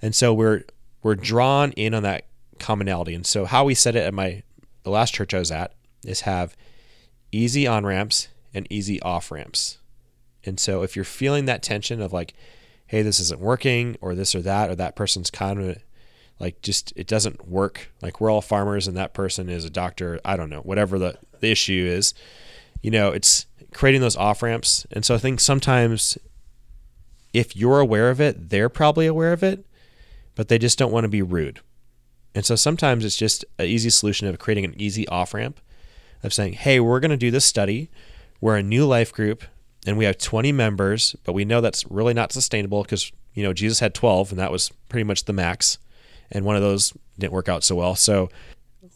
And 0.00 0.14
so 0.14 0.32
we're 0.32 0.62
we're 1.02 1.14
drawn 1.14 1.72
in 1.72 1.94
on 1.94 2.02
that 2.02 2.26
commonality. 2.58 3.14
And 3.14 3.26
so 3.26 3.44
how 3.44 3.64
we 3.64 3.74
said 3.74 3.96
it 3.96 4.04
at 4.04 4.14
my 4.14 4.42
the 4.82 4.90
last 4.90 5.14
church 5.14 5.34
I 5.34 5.38
was 5.38 5.50
at 5.50 5.74
is 6.04 6.22
have 6.22 6.56
easy 7.32 7.66
on 7.66 7.84
ramps 7.84 8.28
and 8.54 8.66
easy 8.70 9.00
off 9.02 9.30
ramps. 9.30 9.78
And 10.44 10.58
so 10.58 10.82
if 10.82 10.96
you're 10.96 11.04
feeling 11.04 11.44
that 11.44 11.62
tension 11.62 12.00
of 12.00 12.12
like, 12.12 12.34
hey, 12.86 13.02
this 13.02 13.20
isn't 13.20 13.40
working, 13.40 13.96
or 14.00 14.14
this 14.14 14.34
or 14.34 14.40
that, 14.42 14.70
or 14.70 14.74
that 14.74 14.96
person's 14.96 15.30
kind 15.30 15.60
of 15.60 15.78
like 16.40 16.62
just 16.62 16.92
it 16.96 17.06
doesn't 17.06 17.48
work. 17.48 17.92
Like 18.02 18.20
we're 18.20 18.30
all 18.30 18.40
farmers 18.40 18.88
and 18.88 18.96
that 18.96 19.14
person 19.14 19.48
is 19.48 19.64
a 19.64 19.70
doctor. 19.70 20.18
I 20.24 20.36
don't 20.36 20.50
know, 20.50 20.62
whatever 20.62 20.98
the, 20.98 21.18
the 21.38 21.50
issue 21.50 21.86
is. 21.88 22.14
You 22.82 22.90
know, 22.90 23.10
it's 23.10 23.46
creating 23.72 24.00
those 24.00 24.16
off 24.16 24.42
ramps. 24.42 24.86
And 24.90 25.04
so 25.04 25.14
I 25.14 25.18
think 25.18 25.38
sometimes 25.38 26.16
if 27.32 27.54
you're 27.54 27.78
aware 27.78 28.10
of 28.10 28.20
it, 28.20 28.50
they're 28.50 28.70
probably 28.70 29.06
aware 29.06 29.32
of 29.32 29.42
it, 29.42 29.64
but 30.34 30.48
they 30.48 30.58
just 30.58 30.78
don't 30.78 30.90
want 30.90 31.04
to 31.04 31.08
be 31.08 31.22
rude. 31.22 31.60
And 32.34 32.44
so 32.44 32.56
sometimes 32.56 33.04
it's 33.04 33.16
just 33.16 33.44
an 33.58 33.66
easy 33.66 33.90
solution 33.90 34.26
of 34.26 34.38
creating 34.38 34.64
an 34.64 34.74
easy 34.80 35.06
off 35.08 35.34
ramp 35.34 35.60
of 36.22 36.32
saying, 36.32 36.54
hey, 36.54 36.80
we're 36.80 37.00
going 37.00 37.10
to 37.10 37.16
do 37.16 37.30
this 37.30 37.44
study. 37.44 37.90
We're 38.40 38.56
a 38.56 38.62
new 38.62 38.86
life 38.86 39.12
group 39.12 39.44
and 39.86 39.98
we 39.98 40.04
have 40.04 40.18
20 40.18 40.52
members, 40.52 41.16
but 41.24 41.32
we 41.32 41.44
know 41.44 41.60
that's 41.60 41.90
really 41.90 42.14
not 42.14 42.32
sustainable 42.32 42.82
because, 42.82 43.12
you 43.34 43.42
know, 43.42 43.52
Jesus 43.52 43.80
had 43.80 43.94
12 43.94 44.32
and 44.32 44.38
that 44.38 44.52
was 44.52 44.70
pretty 44.88 45.04
much 45.04 45.24
the 45.24 45.32
max. 45.32 45.78
And 46.30 46.44
one 46.44 46.56
of 46.56 46.62
those 46.62 46.92
didn't 47.18 47.32
work 47.32 47.48
out 47.48 47.64
so 47.64 47.74
well. 47.74 47.94
So 47.94 48.30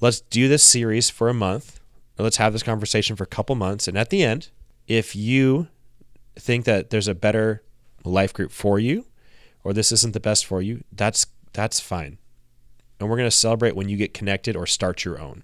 let's 0.00 0.20
do 0.20 0.48
this 0.48 0.62
series 0.62 1.10
for 1.10 1.28
a 1.28 1.34
month 1.34 1.80
let's 2.22 2.36
have 2.36 2.52
this 2.52 2.62
conversation 2.62 3.16
for 3.16 3.24
a 3.24 3.28
couple 3.28 3.56
months. 3.56 3.88
And 3.88 3.98
at 3.98 4.10
the 4.10 4.22
end, 4.22 4.50
if 4.86 5.16
you 5.16 5.68
think 6.36 6.64
that 6.64 6.90
there's 6.90 7.08
a 7.08 7.14
better 7.14 7.62
life 8.04 8.32
group 8.32 8.52
for 8.52 8.78
you 8.78 9.06
or 9.64 9.72
this 9.72 9.90
isn't 9.90 10.14
the 10.14 10.20
best 10.20 10.46
for 10.46 10.62
you, 10.62 10.84
that's 10.92 11.26
that's 11.52 11.80
fine. 11.80 12.18
And 13.00 13.08
we're 13.08 13.16
going 13.16 13.30
to 13.30 13.36
celebrate 13.36 13.76
when 13.76 13.88
you 13.88 13.96
get 13.96 14.14
connected 14.14 14.56
or 14.56 14.66
start 14.66 15.04
your 15.04 15.20
own. 15.20 15.42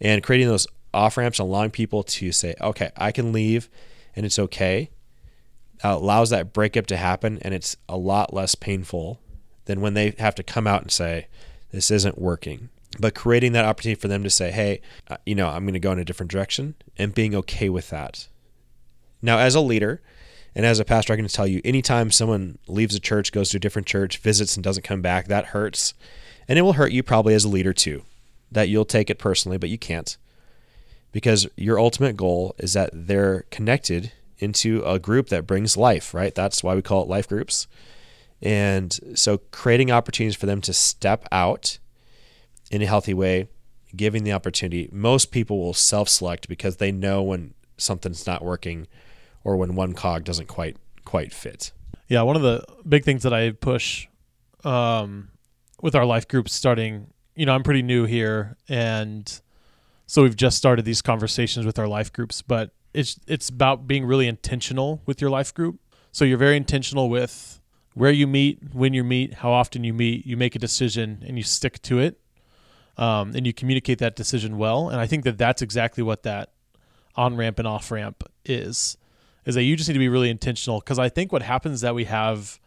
And 0.00 0.22
creating 0.22 0.48
those 0.48 0.66
off 0.92 1.16
ramps, 1.16 1.38
allowing 1.38 1.70
people 1.70 2.02
to 2.02 2.32
say, 2.32 2.54
okay, 2.60 2.90
I 2.96 3.12
can 3.12 3.32
leave 3.32 3.68
and 4.16 4.26
it's 4.26 4.38
okay, 4.38 4.90
allows 5.82 6.30
that 6.30 6.52
breakup 6.52 6.86
to 6.86 6.96
happen 6.96 7.38
and 7.42 7.54
it's 7.54 7.76
a 7.88 7.96
lot 7.96 8.34
less 8.34 8.54
painful 8.54 9.20
than 9.64 9.80
when 9.80 9.94
they 9.94 10.14
have 10.18 10.34
to 10.36 10.42
come 10.42 10.66
out 10.66 10.82
and 10.82 10.90
say, 10.90 11.26
this 11.70 11.90
isn't 11.90 12.18
working. 12.18 12.68
But 12.98 13.14
creating 13.14 13.52
that 13.52 13.64
opportunity 13.64 14.00
for 14.00 14.08
them 14.08 14.22
to 14.24 14.30
say, 14.30 14.50
hey, 14.50 14.80
uh, 15.08 15.18
you 15.24 15.34
know, 15.34 15.48
I'm 15.48 15.64
going 15.64 15.74
to 15.74 15.80
go 15.80 15.92
in 15.92 15.98
a 15.98 16.04
different 16.04 16.32
direction 16.32 16.74
and 16.98 17.14
being 17.14 17.34
okay 17.36 17.68
with 17.68 17.90
that. 17.90 18.28
Now, 19.22 19.38
as 19.38 19.54
a 19.54 19.60
leader 19.60 20.02
and 20.54 20.66
as 20.66 20.80
a 20.80 20.84
pastor, 20.84 21.12
I 21.12 21.16
can 21.16 21.28
tell 21.28 21.46
you 21.46 21.60
anytime 21.64 22.10
someone 22.10 22.58
leaves 22.66 22.94
a 22.94 23.00
church, 23.00 23.32
goes 23.32 23.50
to 23.50 23.58
a 23.58 23.60
different 23.60 23.86
church, 23.86 24.18
visits, 24.18 24.56
and 24.56 24.64
doesn't 24.64 24.82
come 24.82 25.02
back, 25.02 25.28
that 25.28 25.46
hurts. 25.46 25.94
And 26.48 26.58
it 26.58 26.62
will 26.62 26.72
hurt 26.72 26.92
you 26.92 27.02
probably 27.02 27.34
as 27.34 27.44
a 27.44 27.48
leader 27.48 27.72
too, 27.72 28.02
that 28.50 28.68
you'll 28.68 28.84
take 28.84 29.08
it 29.08 29.18
personally, 29.18 29.58
but 29.58 29.70
you 29.70 29.78
can't 29.78 30.16
because 31.12 31.48
your 31.56 31.78
ultimate 31.78 32.16
goal 32.16 32.54
is 32.58 32.72
that 32.74 32.90
they're 32.92 33.42
connected 33.50 34.12
into 34.38 34.82
a 34.84 34.98
group 34.98 35.28
that 35.28 35.46
brings 35.46 35.76
life, 35.76 36.14
right? 36.14 36.34
That's 36.34 36.62
why 36.62 36.74
we 36.74 36.82
call 36.82 37.02
it 37.02 37.08
life 37.08 37.28
groups. 37.28 37.66
And 38.42 38.98
so 39.14 39.38
creating 39.50 39.90
opportunities 39.90 40.36
for 40.36 40.46
them 40.46 40.60
to 40.62 40.72
step 40.72 41.26
out 41.30 41.78
in 42.70 42.82
a 42.82 42.86
healthy 42.86 43.14
way, 43.14 43.48
giving 43.94 44.24
the 44.24 44.32
opportunity. 44.32 44.88
Most 44.92 45.30
people 45.30 45.58
will 45.58 45.74
self 45.74 46.08
select 46.08 46.48
because 46.48 46.76
they 46.76 46.92
know 46.92 47.22
when 47.22 47.54
something's 47.76 48.26
not 48.26 48.44
working 48.44 48.86
or 49.44 49.56
when 49.56 49.74
one 49.74 49.92
cog 49.92 50.24
doesn't 50.24 50.46
quite 50.46 50.76
quite 51.04 51.32
fit. 51.32 51.72
Yeah, 52.08 52.22
one 52.22 52.36
of 52.36 52.42
the 52.42 52.64
big 52.88 53.04
things 53.04 53.22
that 53.22 53.32
I 53.32 53.50
push 53.50 54.06
um, 54.64 55.28
with 55.80 55.94
our 55.94 56.04
life 56.04 56.26
groups 56.28 56.52
starting, 56.52 57.08
you 57.34 57.46
know, 57.46 57.54
I'm 57.54 57.62
pretty 57.62 57.82
new 57.82 58.04
here 58.04 58.56
and 58.68 59.40
so 60.06 60.22
we've 60.22 60.34
just 60.34 60.56
started 60.56 60.84
these 60.84 61.02
conversations 61.02 61.64
with 61.64 61.78
our 61.78 61.86
life 61.86 62.12
groups, 62.12 62.42
but 62.42 62.72
it's 62.92 63.20
it's 63.28 63.48
about 63.48 63.86
being 63.86 64.04
really 64.04 64.26
intentional 64.26 65.02
with 65.06 65.20
your 65.20 65.30
life 65.30 65.54
group. 65.54 65.78
So 66.10 66.24
you're 66.24 66.36
very 66.36 66.56
intentional 66.56 67.08
with 67.08 67.59
where 67.94 68.10
you 68.10 68.26
meet, 68.26 68.58
when 68.72 68.94
you 68.94 69.04
meet, 69.04 69.34
how 69.34 69.52
often 69.52 69.84
you 69.84 69.92
meet. 69.92 70.26
You 70.26 70.36
make 70.36 70.54
a 70.54 70.58
decision 70.58 71.24
and 71.26 71.36
you 71.36 71.42
stick 71.42 71.82
to 71.82 71.98
it, 71.98 72.20
um, 72.96 73.32
and 73.34 73.46
you 73.46 73.52
communicate 73.52 73.98
that 73.98 74.16
decision 74.16 74.58
well. 74.58 74.88
And 74.88 75.00
I 75.00 75.06
think 75.06 75.24
that 75.24 75.38
that's 75.38 75.62
exactly 75.62 76.02
what 76.02 76.22
that 76.22 76.52
on 77.16 77.36
ramp 77.36 77.58
and 77.58 77.66
off 77.66 77.90
ramp 77.90 78.24
is. 78.44 78.96
Is 79.44 79.54
that 79.54 79.62
you 79.62 79.74
just 79.74 79.88
need 79.88 79.94
to 79.94 79.98
be 79.98 80.08
really 80.08 80.30
intentional 80.30 80.80
because 80.80 80.98
I 80.98 81.08
think 81.08 81.32
what 81.32 81.42
happens 81.42 81.76
is 81.76 81.80
that 81.80 81.94
we 81.94 82.04
have 82.04 82.60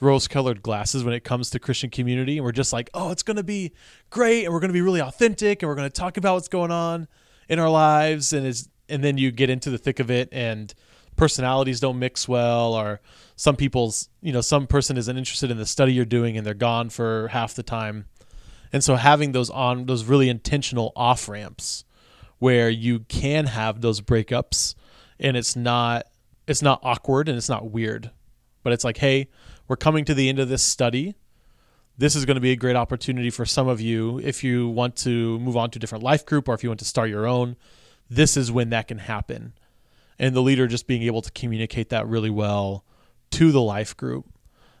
rose 0.00 0.28
colored 0.28 0.62
glasses 0.62 1.04
when 1.04 1.14
it 1.14 1.24
comes 1.24 1.50
to 1.50 1.58
Christian 1.58 1.90
community. 1.90 2.36
And 2.36 2.44
we're 2.44 2.52
just 2.52 2.72
like, 2.72 2.90
oh, 2.94 3.10
it's 3.10 3.22
going 3.22 3.36
to 3.36 3.42
be 3.42 3.72
great. 4.10 4.44
And 4.44 4.52
we're 4.52 4.60
going 4.60 4.68
to 4.68 4.74
be 4.74 4.82
really 4.82 5.00
authentic. 5.00 5.62
And 5.62 5.68
we're 5.68 5.74
going 5.74 5.88
to 5.88 6.00
talk 6.00 6.16
about 6.16 6.34
what's 6.34 6.48
going 6.48 6.70
on 6.70 7.08
in 7.48 7.58
our 7.58 7.70
lives. 7.70 8.32
And 8.32 8.46
it's, 8.46 8.68
and 8.88 9.02
then 9.02 9.18
you 9.18 9.30
get 9.30 9.50
into 9.50 9.70
the 9.70 9.78
thick 9.78 9.98
of 9.98 10.10
it 10.10 10.28
and 10.32 10.74
personalities 11.16 11.80
don't 11.80 11.98
mix 11.98 12.28
well 12.28 12.74
or 12.74 13.00
some 13.36 13.56
people's, 13.56 14.08
you 14.20 14.32
know, 14.32 14.40
some 14.40 14.66
person 14.66 14.96
isn't 14.96 15.16
interested 15.16 15.50
in 15.50 15.56
the 15.56 15.66
study 15.66 15.92
you're 15.92 16.04
doing 16.04 16.36
and 16.36 16.46
they're 16.46 16.54
gone 16.54 16.90
for 16.90 17.28
half 17.28 17.54
the 17.54 17.62
time. 17.62 18.06
And 18.72 18.82
so 18.84 18.96
having 18.96 19.32
those 19.32 19.50
on 19.50 19.86
those 19.86 20.04
really 20.04 20.28
intentional 20.28 20.92
off 20.96 21.28
ramps 21.28 21.84
where 22.38 22.68
you 22.68 23.00
can 23.00 23.46
have 23.46 23.80
those 23.80 24.00
breakups 24.00 24.74
and 25.18 25.36
it's 25.36 25.56
not 25.56 26.06
it's 26.46 26.62
not 26.62 26.80
awkward 26.82 27.28
and 27.28 27.36
it's 27.36 27.48
not 27.48 27.70
weird. 27.70 28.10
But 28.62 28.72
it's 28.72 28.84
like, 28.84 28.98
hey, 28.98 29.28
we're 29.68 29.76
coming 29.76 30.04
to 30.04 30.14
the 30.14 30.28
end 30.28 30.38
of 30.38 30.48
this 30.48 30.62
study. 30.62 31.16
This 31.98 32.14
is 32.14 32.24
going 32.24 32.34
to 32.36 32.40
be 32.40 32.52
a 32.52 32.56
great 32.56 32.76
opportunity 32.76 33.30
for 33.30 33.46
some 33.46 33.68
of 33.68 33.80
you 33.80 34.18
if 34.20 34.44
you 34.44 34.68
want 34.68 34.96
to 34.96 35.38
move 35.40 35.56
on 35.56 35.70
to 35.70 35.78
a 35.78 35.80
different 35.80 36.04
life 36.04 36.26
group 36.26 36.48
or 36.48 36.54
if 36.54 36.62
you 36.62 36.70
want 36.70 36.80
to 36.80 36.84
start 36.84 37.08
your 37.08 37.26
own. 37.26 37.56
This 38.08 38.36
is 38.36 38.52
when 38.52 38.70
that 38.70 38.88
can 38.88 38.98
happen. 38.98 39.54
And 40.18 40.34
the 40.34 40.42
leader 40.42 40.66
just 40.66 40.86
being 40.86 41.02
able 41.02 41.22
to 41.22 41.30
communicate 41.32 41.90
that 41.90 42.06
really 42.06 42.30
well 42.30 42.84
to 43.32 43.52
the 43.52 43.60
life 43.60 43.96
group 43.96 44.26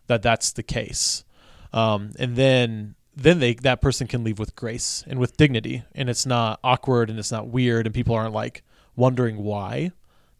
that 0.06 0.22
that's 0.22 0.52
the 0.52 0.62
case. 0.62 1.24
Um, 1.72 2.12
and 2.18 2.36
then 2.36 2.94
then 3.14 3.38
they 3.38 3.54
that 3.54 3.80
person 3.80 4.06
can 4.06 4.22
leave 4.22 4.38
with 4.38 4.54
grace 4.54 5.02
and 5.06 5.18
with 5.18 5.36
dignity 5.38 5.82
and 5.94 6.10
it's 6.10 6.26
not 6.26 6.60
awkward 6.62 7.08
and 7.08 7.18
it's 7.18 7.32
not 7.32 7.48
weird 7.48 7.86
and 7.86 7.94
people 7.94 8.14
aren't 8.14 8.34
like 8.34 8.62
wondering 8.94 9.38
why 9.38 9.90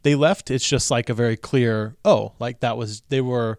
they 0.03 0.15
left 0.15 0.51
it's 0.51 0.69
just 0.69 0.91
like 0.91 1.09
a 1.09 1.15
very 1.15 1.39
clear 1.39 1.97
oh 2.05 2.35
like 2.39 2.61
that 2.61 2.77
was 2.77 3.01
they 3.09 3.23
were 3.23 3.59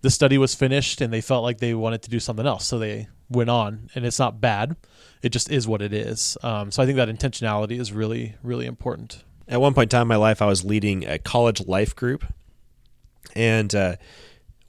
the 0.00 0.10
study 0.10 0.38
was 0.38 0.54
finished 0.54 1.00
and 1.00 1.12
they 1.12 1.20
felt 1.20 1.42
like 1.42 1.58
they 1.58 1.74
wanted 1.74 2.02
to 2.02 2.10
do 2.10 2.20
something 2.20 2.46
else. 2.46 2.66
So 2.66 2.78
they 2.78 3.08
went 3.28 3.50
on, 3.50 3.90
and 3.94 4.06
it's 4.06 4.18
not 4.18 4.40
bad. 4.40 4.76
It 5.22 5.30
just 5.30 5.50
is 5.50 5.66
what 5.66 5.82
it 5.82 5.92
is. 5.92 6.38
Um, 6.42 6.70
so 6.70 6.82
I 6.82 6.86
think 6.86 6.96
that 6.96 7.08
intentionality 7.08 7.78
is 7.78 7.92
really, 7.92 8.36
really 8.42 8.66
important. 8.66 9.24
At 9.48 9.60
one 9.60 9.74
point 9.74 9.92
in 9.92 9.96
time 9.96 10.02
in 10.02 10.08
my 10.08 10.16
life, 10.16 10.42
I 10.42 10.46
was 10.46 10.64
leading 10.64 11.06
a 11.06 11.18
college 11.18 11.66
life 11.66 11.96
group, 11.96 12.24
and 13.34 13.74
uh, 13.74 13.96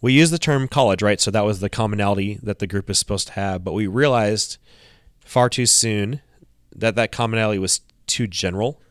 we 0.02 0.14
used 0.14 0.32
the 0.32 0.40
term 0.40 0.68
college, 0.68 1.02
right? 1.02 1.20
So 1.20 1.32
that 1.32 1.46
was 1.46 1.60
the 1.60 1.70
commonality 1.70 2.40
that 2.42 2.60
the 2.60 2.68
group 2.68 2.90
is 2.90 2.98
supposed 2.98 3.28
to 3.28 3.34
have. 3.34 3.64
But 3.64 3.74
we 3.74 3.88
realized 3.88 4.58
far 5.20 5.50
too 5.50 5.66
soon 5.66 6.22
that 6.76 6.96
that 6.96 7.12
commonality 7.12 7.60
was 7.60 7.82
too 8.08 8.26
general. 8.26 8.82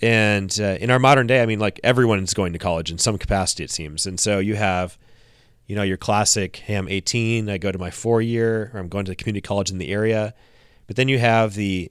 And 0.00 0.56
uh, 0.58 0.78
in 0.80 0.90
our 0.90 0.98
modern 0.98 1.26
day, 1.26 1.42
I 1.42 1.46
mean, 1.46 1.60
like 1.60 1.78
everyone's 1.84 2.34
going 2.34 2.54
to 2.54 2.58
college 2.58 2.90
in 2.90 2.98
some 2.98 3.18
capacity, 3.18 3.64
it 3.64 3.70
seems. 3.70 4.06
And 4.06 4.18
so 4.18 4.38
you 4.38 4.56
have 4.56 4.98
you 5.66 5.76
know, 5.76 5.82
your 5.82 5.96
classic, 5.96 6.56
hey, 6.56 6.74
I'm 6.74 6.88
18, 6.88 7.48
I 7.48 7.58
go 7.58 7.72
to 7.72 7.78
my 7.78 7.90
four 7.90 8.20
year, 8.20 8.70
or 8.74 8.80
I'm 8.80 8.88
going 8.88 9.04
to 9.04 9.10
the 9.10 9.16
community 9.16 9.40
college 9.40 9.70
in 9.70 9.78
the 9.78 9.90
area. 9.90 10.34
But 10.86 10.96
then 10.96 11.08
you 11.08 11.18
have 11.18 11.54
the 11.54 11.90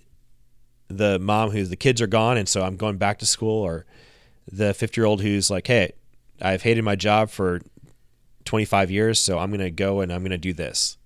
the 0.98 1.20
mom 1.20 1.52
who's 1.52 1.70
the 1.70 1.76
kids 1.76 2.02
are 2.02 2.08
gone, 2.08 2.38
and 2.38 2.48
so 2.48 2.64
I'm 2.64 2.78
going 2.78 2.98
back 2.98 3.20
to 3.20 3.26
school, 3.26 3.64
or 3.64 3.86
the 4.52 4.74
50 4.74 5.00
year 5.00 5.06
old 5.06 5.22
who's 5.22 5.50
like, 5.50 5.68
hey, 5.68 5.94
I've 6.42 6.64
hated 6.64 6.84
my 6.84 6.96
job 6.96 7.30
for 7.30 7.62
25 8.46 8.92
years, 8.92 9.20
so 9.20 9.40
I'm 9.40 9.50
going 9.50 9.60
to 9.60 9.72
go 9.72 10.02
and 10.02 10.12
I'm 10.12 10.22
going 10.22 10.32
to 10.32 10.38
do 10.38 10.54
this. 10.54 10.98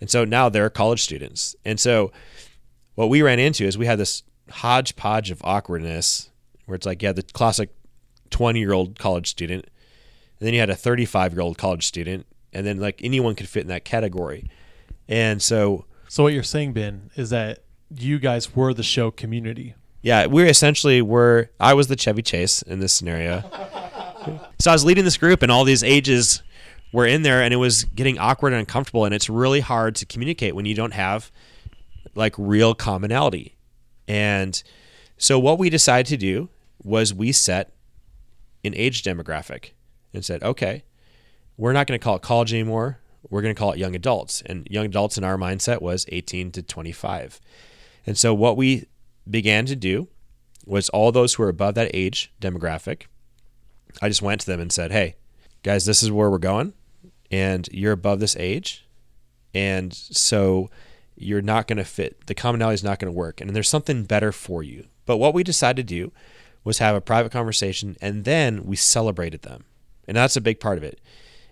And 0.00 0.08
so 0.10 0.24
now 0.24 0.48
they're 0.48 0.70
college 0.70 1.02
students. 1.02 1.56
And 1.64 1.78
so 1.78 2.12
what 2.94 3.08
we 3.08 3.22
ran 3.22 3.38
into 3.38 3.64
is 3.64 3.76
we 3.76 3.86
had 3.86 3.98
this 3.98 4.22
hodgepodge 4.50 5.30
of 5.30 5.40
awkwardness 5.44 6.30
where 6.66 6.76
it's 6.76 6.86
like, 6.86 7.02
yeah, 7.02 7.12
the 7.12 7.22
classic 7.22 7.70
20 8.30 8.60
year 8.60 8.72
old 8.72 8.98
college 8.98 9.28
student 9.28 9.66
and 10.42 10.48
then 10.48 10.54
you 10.54 10.60
had 10.60 10.70
a 10.70 10.74
35 10.74 11.34
year 11.34 11.40
old 11.40 11.56
college 11.56 11.86
student, 11.86 12.26
and 12.52 12.66
then 12.66 12.80
like 12.80 13.00
anyone 13.04 13.36
could 13.36 13.48
fit 13.48 13.60
in 13.60 13.68
that 13.68 13.84
category. 13.84 14.50
And 15.06 15.40
so, 15.40 15.84
so 16.08 16.24
what 16.24 16.32
you're 16.32 16.42
saying, 16.42 16.72
Ben, 16.72 17.12
is 17.14 17.30
that 17.30 17.60
you 17.96 18.18
guys 18.18 18.54
were 18.54 18.74
the 18.74 18.82
show 18.82 19.10
community. 19.10 19.74
Yeah, 20.02 20.26
we 20.26 20.48
essentially 20.48 21.00
were. 21.00 21.50
I 21.60 21.74
was 21.74 21.86
the 21.86 21.96
Chevy 21.96 22.22
Chase 22.22 22.62
in 22.62 22.80
this 22.80 22.92
scenario. 22.92 23.42
so 24.58 24.70
I 24.70 24.74
was 24.74 24.84
leading 24.84 25.04
this 25.04 25.16
group, 25.16 25.42
and 25.42 25.52
all 25.52 25.64
these 25.64 25.84
ages 25.84 26.42
were 26.92 27.06
in 27.06 27.22
there, 27.22 27.42
and 27.42 27.54
it 27.54 27.58
was 27.58 27.84
getting 27.84 28.18
awkward 28.18 28.52
and 28.52 28.60
uncomfortable. 28.60 29.04
And 29.04 29.14
it's 29.14 29.30
really 29.30 29.60
hard 29.60 29.94
to 29.96 30.06
communicate 30.06 30.54
when 30.54 30.66
you 30.66 30.74
don't 30.74 30.92
have 30.92 31.30
like 32.14 32.34
real 32.36 32.74
commonality. 32.74 33.56
And 34.08 34.62
so 35.16 35.38
what 35.38 35.58
we 35.58 35.70
decided 35.70 36.06
to 36.08 36.16
do 36.16 36.48
was 36.82 37.14
we 37.14 37.32
set 37.32 37.72
an 38.64 38.74
age 38.74 39.02
demographic 39.02 39.70
and 40.12 40.24
said, 40.24 40.42
okay, 40.42 40.84
we're 41.56 41.72
not 41.72 41.86
going 41.86 41.98
to 41.98 42.02
call 42.02 42.16
it 42.16 42.22
college 42.22 42.52
anymore. 42.52 42.98
We're 43.30 43.42
going 43.42 43.54
to 43.54 43.58
call 43.58 43.72
it 43.72 43.78
young 43.78 43.94
adults. 43.94 44.42
And 44.44 44.66
young 44.70 44.86
adults 44.86 45.16
in 45.16 45.24
our 45.24 45.36
mindset 45.36 45.80
was 45.80 46.06
18 46.08 46.50
to 46.52 46.62
25. 46.62 47.40
And 48.06 48.18
so 48.18 48.34
what 48.34 48.56
we 48.56 48.86
began 49.28 49.66
to 49.66 49.76
do 49.76 50.08
was 50.66 50.88
all 50.88 51.12
those 51.12 51.34
who 51.34 51.42
are 51.42 51.48
above 51.48 51.74
that 51.74 51.90
age 51.94 52.32
demographic. 52.40 53.02
I 54.00 54.08
just 54.08 54.22
went 54.22 54.40
to 54.42 54.46
them 54.46 54.60
and 54.60 54.72
said, 54.72 54.92
"Hey, 54.92 55.16
guys, 55.62 55.84
this 55.84 56.02
is 56.02 56.10
where 56.10 56.30
we're 56.30 56.38
going, 56.38 56.72
and 57.30 57.68
you're 57.72 57.92
above 57.92 58.20
this 58.20 58.36
age, 58.36 58.86
and 59.54 59.92
so 59.92 60.70
you're 61.16 61.42
not 61.42 61.66
going 61.66 61.76
to 61.76 61.84
fit. 61.84 62.26
The 62.26 62.34
commonality 62.34 62.74
is 62.74 62.84
not 62.84 62.98
going 62.98 63.12
to 63.12 63.16
work, 63.16 63.40
and 63.40 63.50
there's 63.50 63.68
something 63.68 64.04
better 64.04 64.32
for 64.32 64.62
you." 64.62 64.86
But 65.04 65.18
what 65.18 65.34
we 65.34 65.42
decided 65.42 65.88
to 65.88 65.94
do 65.94 66.12
was 66.64 66.78
have 66.78 66.96
a 66.96 67.00
private 67.00 67.32
conversation, 67.32 67.96
and 68.00 68.24
then 68.24 68.64
we 68.64 68.76
celebrated 68.76 69.42
them, 69.42 69.64
and 70.06 70.16
that's 70.16 70.36
a 70.36 70.40
big 70.40 70.60
part 70.60 70.78
of 70.78 70.84
it. 70.84 71.00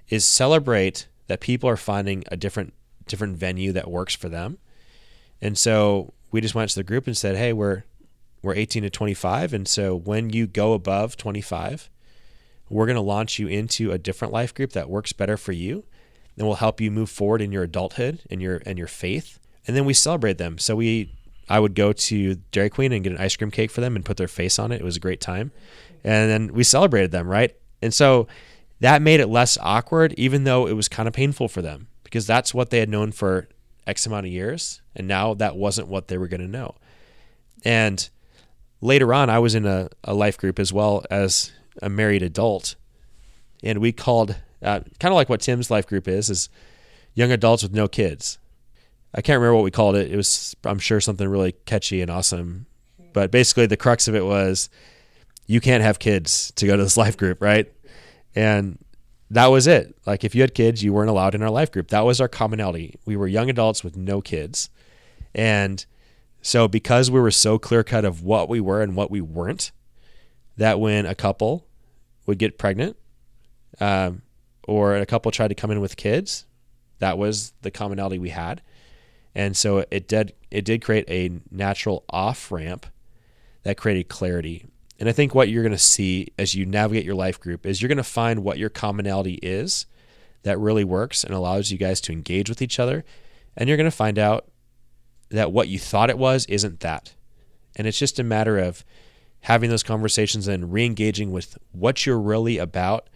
Is 0.08 0.24
celebrate 0.24 1.06
that 1.26 1.40
people 1.40 1.68
are 1.68 1.76
finding 1.76 2.24
a 2.28 2.36
different 2.36 2.74
different 3.06 3.36
venue 3.36 3.72
that 3.72 3.90
works 3.90 4.14
for 4.14 4.28
them, 4.28 4.58
and 5.42 5.58
so 5.58 6.14
we 6.30 6.40
just 6.40 6.54
went 6.54 6.70
to 6.70 6.76
the 6.76 6.84
group 6.84 7.06
and 7.06 7.16
said, 7.16 7.36
"Hey, 7.36 7.52
we're 7.52 7.84
we're 8.42 8.54
18 8.54 8.82
to 8.84 8.90
25, 8.90 9.52
and 9.52 9.68
so 9.68 9.94
when 9.94 10.30
you 10.30 10.46
go 10.46 10.72
above 10.72 11.16
25." 11.16 11.90
we're 12.70 12.86
going 12.86 12.96
to 12.96 13.02
launch 13.02 13.38
you 13.38 13.48
into 13.48 13.90
a 13.90 13.98
different 13.98 14.32
life 14.32 14.54
group 14.54 14.72
that 14.72 14.88
works 14.88 15.12
better 15.12 15.36
for 15.36 15.52
you 15.52 15.84
and 16.38 16.46
will 16.46 16.54
help 16.54 16.80
you 16.80 16.90
move 16.90 17.10
forward 17.10 17.42
in 17.42 17.52
your 17.52 17.64
adulthood 17.64 18.20
and 18.30 18.40
your 18.40 18.62
and 18.64 18.78
your 18.78 18.86
faith. 18.86 19.38
And 19.66 19.76
then 19.76 19.84
we 19.84 19.92
celebrate 19.92 20.38
them. 20.38 20.56
So 20.56 20.76
we 20.76 21.12
i 21.48 21.58
would 21.58 21.74
go 21.74 21.92
to 21.92 22.36
dairy 22.52 22.70
queen 22.70 22.92
and 22.92 23.02
get 23.02 23.12
an 23.12 23.18
ice 23.18 23.34
cream 23.34 23.50
cake 23.50 23.72
for 23.72 23.80
them 23.80 23.96
and 23.96 24.04
put 24.04 24.16
their 24.16 24.28
face 24.28 24.58
on 24.58 24.70
it. 24.70 24.80
It 24.80 24.84
was 24.84 24.96
a 24.96 25.00
great 25.00 25.20
time. 25.20 25.50
And 26.04 26.30
then 26.30 26.54
we 26.54 26.62
celebrated 26.62 27.10
them 27.10 27.26
right? 27.26 27.54
And 27.82 27.92
so 27.92 28.28
that 28.78 29.02
made 29.02 29.20
it 29.20 29.26
less 29.26 29.58
awkward 29.60 30.14
even 30.14 30.44
though 30.44 30.66
it 30.66 30.74
was 30.74 30.88
kind 30.88 31.08
of 31.08 31.12
painful 31.12 31.48
for 31.48 31.60
them 31.60 31.88
because 32.04 32.26
that's 32.26 32.54
what 32.54 32.70
they 32.70 32.78
had 32.78 32.88
known 32.88 33.10
for 33.10 33.48
x 33.86 34.06
amount 34.06 34.26
of 34.26 34.32
years 34.32 34.80
and 34.94 35.06
now 35.08 35.34
that 35.34 35.56
wasn't 35.56 35.88
what 35.88 36.08
they 36.08 36.18
were 36.18 36.28
going 36.28 36.40
to 36.40 36.48
know 36.48 36.74
and 37.64 38.10
later 38.80 39.12
on 39.12 39.30
i 39.30 39.38
was 39.38 39.54
in 39.54 39.66
a, 39.66 39.88
a 40.04 40.14
life 40.14 40.36
group 40.38 40.58
as 40.58 40.72
well 40.72 41.04
as 41.10 41.52
a 41.82 41.88
married 41.88 42.22
adult, 42.22 42.76
and 43.62 43.78
we 43.78 43.92
called 43.92 44.36
uh, 44.62 44.80
kind 44.98 45.12
of 45.12 45.16
like 45.16 45.28
what 45.28 45.40
Tim's 45.40 45.70
life 45.70 45.86
group 45.86 46.08
is 46.08 46.30
is 46.30 46.48
young 47.14 47.32
adults 47.32 47.62
with 47.62 47.72
no 47.72 47.88
kids. 47.88 48.38
I 49.14 49.22
can't 49.22 49.38
remember 49.38 49.56
what 49.56 49.64
we 49.64 49.70
called 49.70 49.96
it. 49.96 50.10
It 50.10 50.16
was 50.16 50.54
I'm 50.64 50.78
sure 50.78 51.00
something 51.00 51.28
really 51.28 51.52
catchy 51.64 52.02
and 52.02 52.10
awesome, 52.10 52.66
but 53.12 53.30
basically 53.30 53.66
the 53.66 53.76
crux 53.76 54.08
of 54.08 54.14
it 54.14 54.24
was 54.24 54.68
you 55.46 55.60
can't 55.60 55.82
have 55.82 55.98
kids 55.98 56.52
to 56.56 56.66
go 56.66 56.76
to 56.76 56.82
this 56.82 56.96
life 57.04 57.16
group, 57.16 57.40
right? 57.42 57.70
And 58.34 58.78
that 59.30 59.46
was 59.46 59.66
it. 59.66 59.96
Like 60.06 60.24
if 60.24 60.34
you 60.34 60.40
had 60.40 60.54
kids, 60.54 60.82
you 60.82 60.92
weren't 60.92 61.10
allowed 61.10 61.34
in 61.34 61.42
our 61.42 61.50
life 61.50 61.70
group. 61.70 61.88
That 61.88 62.04
was 62.04 62.20
our 62.20 62.28
commonality. 62.28 62.96
We 63.04 63.16
were 63.16 63.28
young 63.28 63.48
adults 63.48 63.84
with 63.84 63.96
no 63.96 64.20
kids. 64.20 64.70
And 65.34 65.84
so 66.42 66.66
because 66.66 67.10
we 67.10 67.20
were 67.20 67.30
so 67.30 67.58
clear 67.58 67.84
cut 67.84 68.04
of 68.04 68.22
what 68.22 68.48
we 68.48 68.60
were 68.60 68.82
and 68.82 68.96
what 68.96 69.10
we 69.10 69.20
weren't, 69.20 69.70
that 70.56 70.80
when 70.80 71.06
a 71.06 71.14
couple 71.14 71.66
would 72.26 72.38
get 72.38 72.58
pregnant 72.58 72.96
um, 73.80 74.22
or 74.66 74.96
a 74.96 75.06
couple 75.06 75.30
tried 75.30 75.48
to 75.48 75.54
come 75.54 75.70
in 75.70 75.80
with 75.80 75.96
kids, 75.96 76.44
that 76.98 77.16
was 77.16 77.52
the 77.62 77.70
commonality 77.70 78.18
we 78.18 78.30
had. 78.30 78.62
And 79.34 79.56
so 79.56 79.84
it 79.90 80.08
did 80.08 80.34
it 80.50 80.64
did 80.64 80.82
create 80.82 81.04
a 81.08 81.40
natural 81.50 82.04
off 82.10 82.50
ramp 82.50 82.86
that 83.62 83.76
created 83.76 84.08
clarity. 84.08 84.66
And 85.00 85.08
I 85.08 85.12
think 85.12 85.34
what 85.34 85.48
you're 85.48 85.62
going 85.62 85.72
to 85.72 85.78
see 85.78 86.28
as 86.38 86.54
you 86.54 86.66
navigate 86.66 87.06
your 87.06 87.14
life 87.14 87.40
group 87.40 87.64
is 87.64 87.80
you're 87.80 87.88
going 87.88 87.96
to 87.96 88.04
find 88.04 88.44
what 88.44 88.58
your 88.58 88.68
commonality 88.68 89.40
is 89.42 89.86
that 90.42 90.58
really 90.58 90.84
works 90.84 91.24
and 91.24 91.34
allows 91.34 91.72
you 91.72 91.78
guys 91.78 92.00
to 92.02 92.12
engage 92.12 92.48
with 92.50 92.60
each 92.60 92.78
other. 92.78 93.04
And 93.56 93.68
you're 93.68 93.78
going 93.78 93.90
to 93.90 93.96
find 93.96 94.18
out 94.18 94.46
that 95.30 95.52
what 95.52 95.68
you 95.68 95.78
thought 95.78 96.10
it 96.10 96.18
was 96.18 96.44
isn't 96.46 96.80
that. 96.80 97.14
And 97.76 97.86
it's 97.86 97.98
just 97.98 98.18
a 98.18 98.24
matter 98.24 98.58
of 98.58 98.84
having 99.40 99.70
those 99.70 99.82
conversations 99.82 100.46
and 100.46 100.72
re-engaging 100.72 101.32
with 101.32 101.56
what 101.72 102.04
you're 102.04 102.20
really 102.20 102.58
about, 102.58 103.08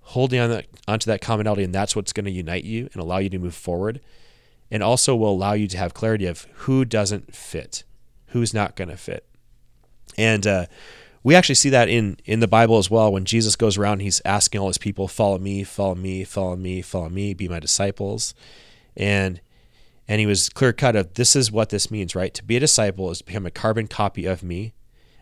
holding 0.00 0.38
on 0.38 0.62
onto 0.86 1.10
that 1.10 1.20
commonality, 1.20 1.64
and 1.64 1.74
that's 1.74 1.96
what's 1.96 2.12
going 2.12 2.26
to 2.26 2.30
unite 2.30 2.64
you 2.64 2.88
and 2.92 3.02
allow 3.02 3.18
you 3.18 3.28
to 3.30 3.38
move 3.38 3.54
forward, 3.54 4.00
and 4.70 4.82
also 4.82 5.16
will 5.16 5.32
allow 5.32 5.54
you 5.54 5.66
to 5.66 5.78
have 5.78 5.94
clarity 5.94 6.26
of 6.26 6.46
who 6.54 6.84
doesn't 6.84 7.34
fit, 7.34 7.82
who's 8.26 8.54
not 8.54 8.76
going 8.76 8.90
to 8.90 8.96
fit, 8.96 9.26
and 10.16 10.46
uh, 10.46 10.66
we 11.22 11.34
actually 11.34 11.54
see 11.54 11.70
that 11.70 11.88
in 11.88 12.16
in 12.24 12.40
the 12.40 12.48
Bible 12.48 12.78
as 12.78 12.90
well. 12.90 13.12
When 13.12 13.24
Jesus 13.24 13.56
goes 13.56 13.78
around, 13.78 14.00
he's 14.00 14.20
asking 14.24 14.60
all 14.60 14.68
his 14.68 14.78
people, 14.78 15.08
"Follow 15.08 15.38
me, 15.38 15.64
follow 15.64 15.94
me, 15.94 16.24
follow 16.24 16.56
me, 16.56 16.82
follow 16.82 17.08
me, 17.08 17.34
be 17.34 17.48
my 17.48 17.60
disciples," 17.60 18.34
and 18.96 19.40
and 20.08 20.20
he 20.20 20.26
was 20.26 20.48
clear 20.48 20.72
cut 20.72 20.96
of 20.96 21.14
this 21.14 21.36
is 21.36 21.52
what 21.52 21.68
this 21.70 21.90
means, 21.90 22.14
right? 22.14 22.34
To 22.34 22.44
be 22.44 22.56
a 22.56 22.60
disciple 22.60 23.10
is 23.10 23.18
to 23.18 23.24
become 23.24 23.46
a 23.46 23.50
carbon 23.50 23.86
copy 23.86 24.26
of 24.26 24.42
me 24.42 24.72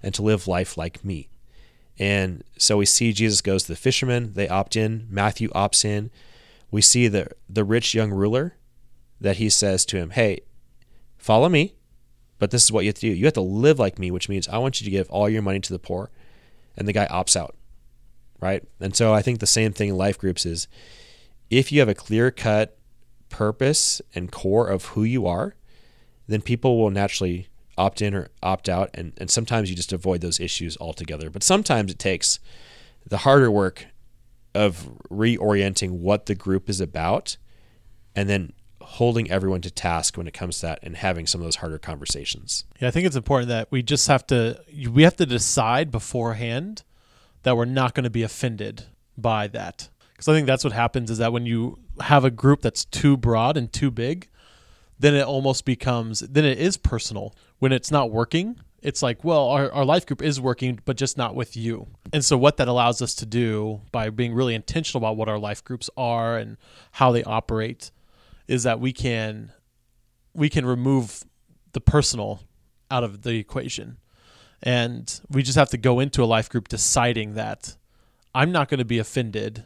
and 0.02 0.14
to 0.14 0.22
live 0.22 0.48
life 0.48 0.76
like 0.78 1.04
me. 1.04 1.28
And 1.98 2.42
so 2.56 2.78
we 2.78 2.86
see 2.86 3.12
Jesus 3.12 3.42
goes 3.42 3.64
to 3.64 3.68
the 3.68 3.76
fishermen, 3.76 4.32
they 4.32 4.48
opt 4.48 4.74
in, 4.74 5.06
Matthew 5.10 5.50
opts 5.50 5.84
in. 5.84 6.10
We 6.70 6.80
see 6.80 7.08
the 7.08 7.28
the 7.48 7.64
rich 7.64 7.94
young 7.94 8.10
ruler 8.10 8.54
that 9.20 9.36
he 9.36 9.50
says 9.50 9.84
to 9.86 9.98
him, 9.98 10.10
"Hey, 10.10 10.40
follow 11.18 11.50
me, 11.50 11.74
but 12.40 12.50
this 12.50 12.64
is 12.64 12.72
what 12.72 12.84
you 12.84 12.88
have 12.88 12.96
to 12.96 13.00
do. 13.02 13.12
You 13.12 13.26
have 13.26 13.34
to 13.34 13.40
live 13.40 13.78
like 13.78 14.00
me, 14.00 14.10
which 14.10 14.28
means 14.28 14.48
I 14.48 14.58
want 14.58 14.80
you 14.80 14.84
to 14.86 14.90
give 14.90 15.08
all 15.10 15.28
your 15.28 15.42
money 15.42 15.60
to 15.60 15.72
the 15.72 15.78
poor." 15.78 16.10
And 16.76 16.88
the 16.88 16.92
guy 16.92 17.06
opts 17.06 17.36
out. 17.36 17.54
Right? 18.40 18.64
And 18.80 18.96
so 18.96 19.12
I 19.12 19.22
think 19.22 19.38
the 19.38 19.46
same 19.46 19.72
thing 19.72 19.90
in 19.90 19.96
life 19.96 20.18
groups 20.18 20.46
is 20.46 20.66
if 21.50 21.70
you 21.70 21.78
have 21.80 21.88
a 21.90 21.94
clear-cut 21.94 22.76
purpose 23.28 24.00
and 24.14 24.32
core 24.32 24.66
of 24.66 24.86
who 24.86 25.04
you 25.04 25.26
are, 25.26 25.54
then 26.26 26.40
people 26.40 26.78
will 26.78 26.90
naturally 26.90 27.48
opt 27.76 28.00
in 28.00 28.14
or 28.14 28.30
opt 28.42 28.68
out. 28.68 28.88
And, 28.94 29.12
and 29.18 29.30
sometimes 29.30 29.68
you 29.68 29.76
just 29.76 29.92
avoid 29.92 30.22
those 30.22 30.40
issues 30.40 30.78
altogether. 30.80 31.28
But 31.28 31.42
sometimes 31.42 31.92
it 31.92 31.98
takes 31.98 32.40
the 33.06 33.18
harder 33.18 33.50
work 33.50 33.86
of 34.54 34.88
reorienting 35.10 35.90
what 35.90 36.26
the 36.26 36.34
group 36.34 36.70
is 36.70 36.80
about 36.80 37.36
and 38.14 38.28
then 38.28 38.52
holding 38.94 39.30
everyone 39.30 39.60
to 39.60 39.70
task 39.70 40.16
when 40.16 40.26
it 40.26 40.34
comes 40.34 40.58
to 40.58 40.66
that 40.66 40.80
and 40.82 40.96
having 40.96 41.24
some 41.24 41.40
of 41.40 41.46
those 41.46 41.56
harder 41.56 41.78
conversations. 41.78 42.64
Yeah, 42.80 42.88
I 42.88 42.90
think 42.90 43.06
it's 43.06 43.14
important 43.14 43.48
that 43.48 43.68
we 43.70 43.82
just 43.82 44.08
have 44.08 44.26
to 44.28 44.60
we 44.90 45.04
have 45.04 45.16
to 45.16 45.26
decide 45.26 45.92
beforehand 45.92 46.82
that 47.44 47.56
we're 47.56 47.66
not 47.66 47.94
going 47.94 48.04
to 48.04 48.10
be 48.10 48.24
offended 48.24 48.84
by 49.16 49.46
that. 49.48 49.88
Cuz 50.16 50.26
I 50.26 50.34
think 50.34 50.48
that's 50.48 50.64
what 50.64 50.72
happens 50.72 51.08
is 51.08 51.18
that 51.18 51.32
when 51.32 51.46
you 51.46 51.78
have 52.00 52.24
a 52.24 52.32
group 52.32 52.62
that's 52.62 52.84
too 52.84 53.16
broad 53.16 53.56
and 53.56 53.72
too 53.72 53.92
big, 53.92 54.28
then 54.98 55.14
it 55.14 55.22
almost 55.24 55.64
becomes 55.64 56.20
then 56.20 56.44
it 56.44 56.58
is 56.58 56.76
personal 56.76 57.34
when 57.60 57.70
it's 57.72 57.92
not 57.92 58.10
working 58.10 58.58
it's 58.82 59.02
like 59.02 59.22
well 59.22 59.48
our, 59.48 59.70
our 59.72 59.84
life 59.84 60.06
group 60.06 60.22
is 60.22 60.40
working 60.40 60.80
but 60.84 60.96
just 60.96 61.16
not 61.18 61.34
with 61.34 61.56
you 61.56 61.86
and 62.12 62.24
so 62.24 62.36
what 62.36 62.56
that 62.56 62.66
allows 62.66 63.02
us 63.02 63.14
to 63.14 63.26
do 63.26 63.82
by 63.92 64.08
being 64.08 64.32
really 64.32 64.54
intentional 64.54 65.04
about 65.04 65.16
what 65.16 65.28
our 65.28 65.38
life 65.38 65.62
groups 65.62 65.90
are 65.96 66.38
and 66.38 66.56
how 66.92 67.12
they 67.12 67.22
operate 67.24 67.90
is 68.50 68.64
that 68.64 68.80
we 68.80 68.92
can 68.92 69.52
we 70.34 70.48
can 70.48 70.66
remove 70.66 71.24
the 71.72 71.80
personal 71.80 72.40
out 72.90 73.04
of 73.04 73.22
the 73.22 73.36
equation 73.36 73.96
and 74.62 75.20
we 75.30 75.42
just 75.42 75.56
have 75.56 75.70
to 75.70 75.78
go 75.78 76.00
into 76.00 76.22
a 76.22 76.26
life 76.26 76.48
group 76.48 76.68
deciding 76.68 77.34
that 77.34 77.76
i'm 78.34 78.52
not 78.52 78.68
going 78.68 78.78
to 78.78 78.84
be 78.84 78.98
offended 78.98 79.64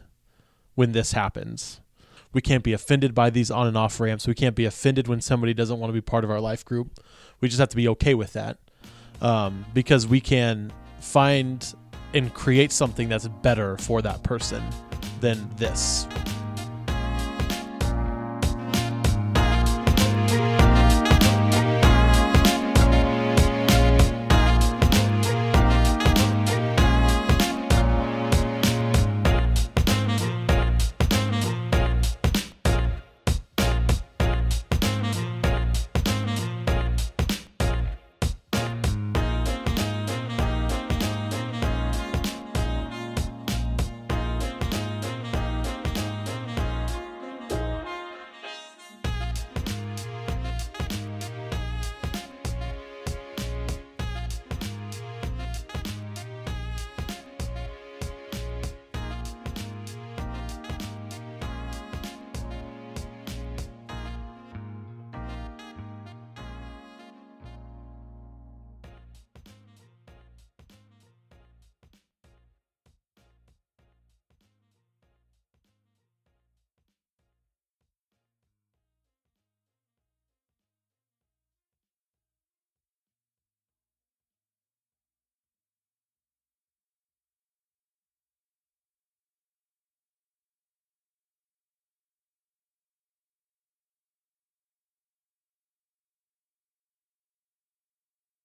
when 0.75 0.91
this 0.91 1.13
happens 1.13 1.81
we 2.35 2.41
can't 2.41 2.65
be 2.65 2.73
offended 2.73 3.15
by 3.15 3.29
these 3.29 3.49
on 3.49 3.65
and 3.65 3.77
off 3.77 3.97
ramps. 3.97 4.27
We 4.27 4.33
can't 4.33 4.57
be 4.57 4.65
offended 4.65 5.07
when 5.07 5.21
somebody 5.21 5.53
doesn't 5.53 5.79
want 5.79 5.87
to 5.87 5.93
be 5.93 6.01
part 6.01 6.25
of 6.25 6.29
our 6.29 6.41
life 6.41 6.65
group. 6.65 6.99
We 7.39 7.47
just 7.47 7.61
have 7.61 7.69
to 7.69 7.77
be 7.77 7.87
okay 7.87 8.13
with 8.13 8.33
that 8.33 8.57
um, 9.21 9.65
because 9.73 10.05
we 10.05 10.19
can 10.19 10.73
find 10.99 11.73
and 12.13 12.33
create 12.33 12.73
something 12.73 13.07
that's 13.07 13.29
better 13.29 13.77
for 13.77 14.01
that 14.01 14.21
person 14.23 14.61
than 15.21 15.49
this. 15.55 16.07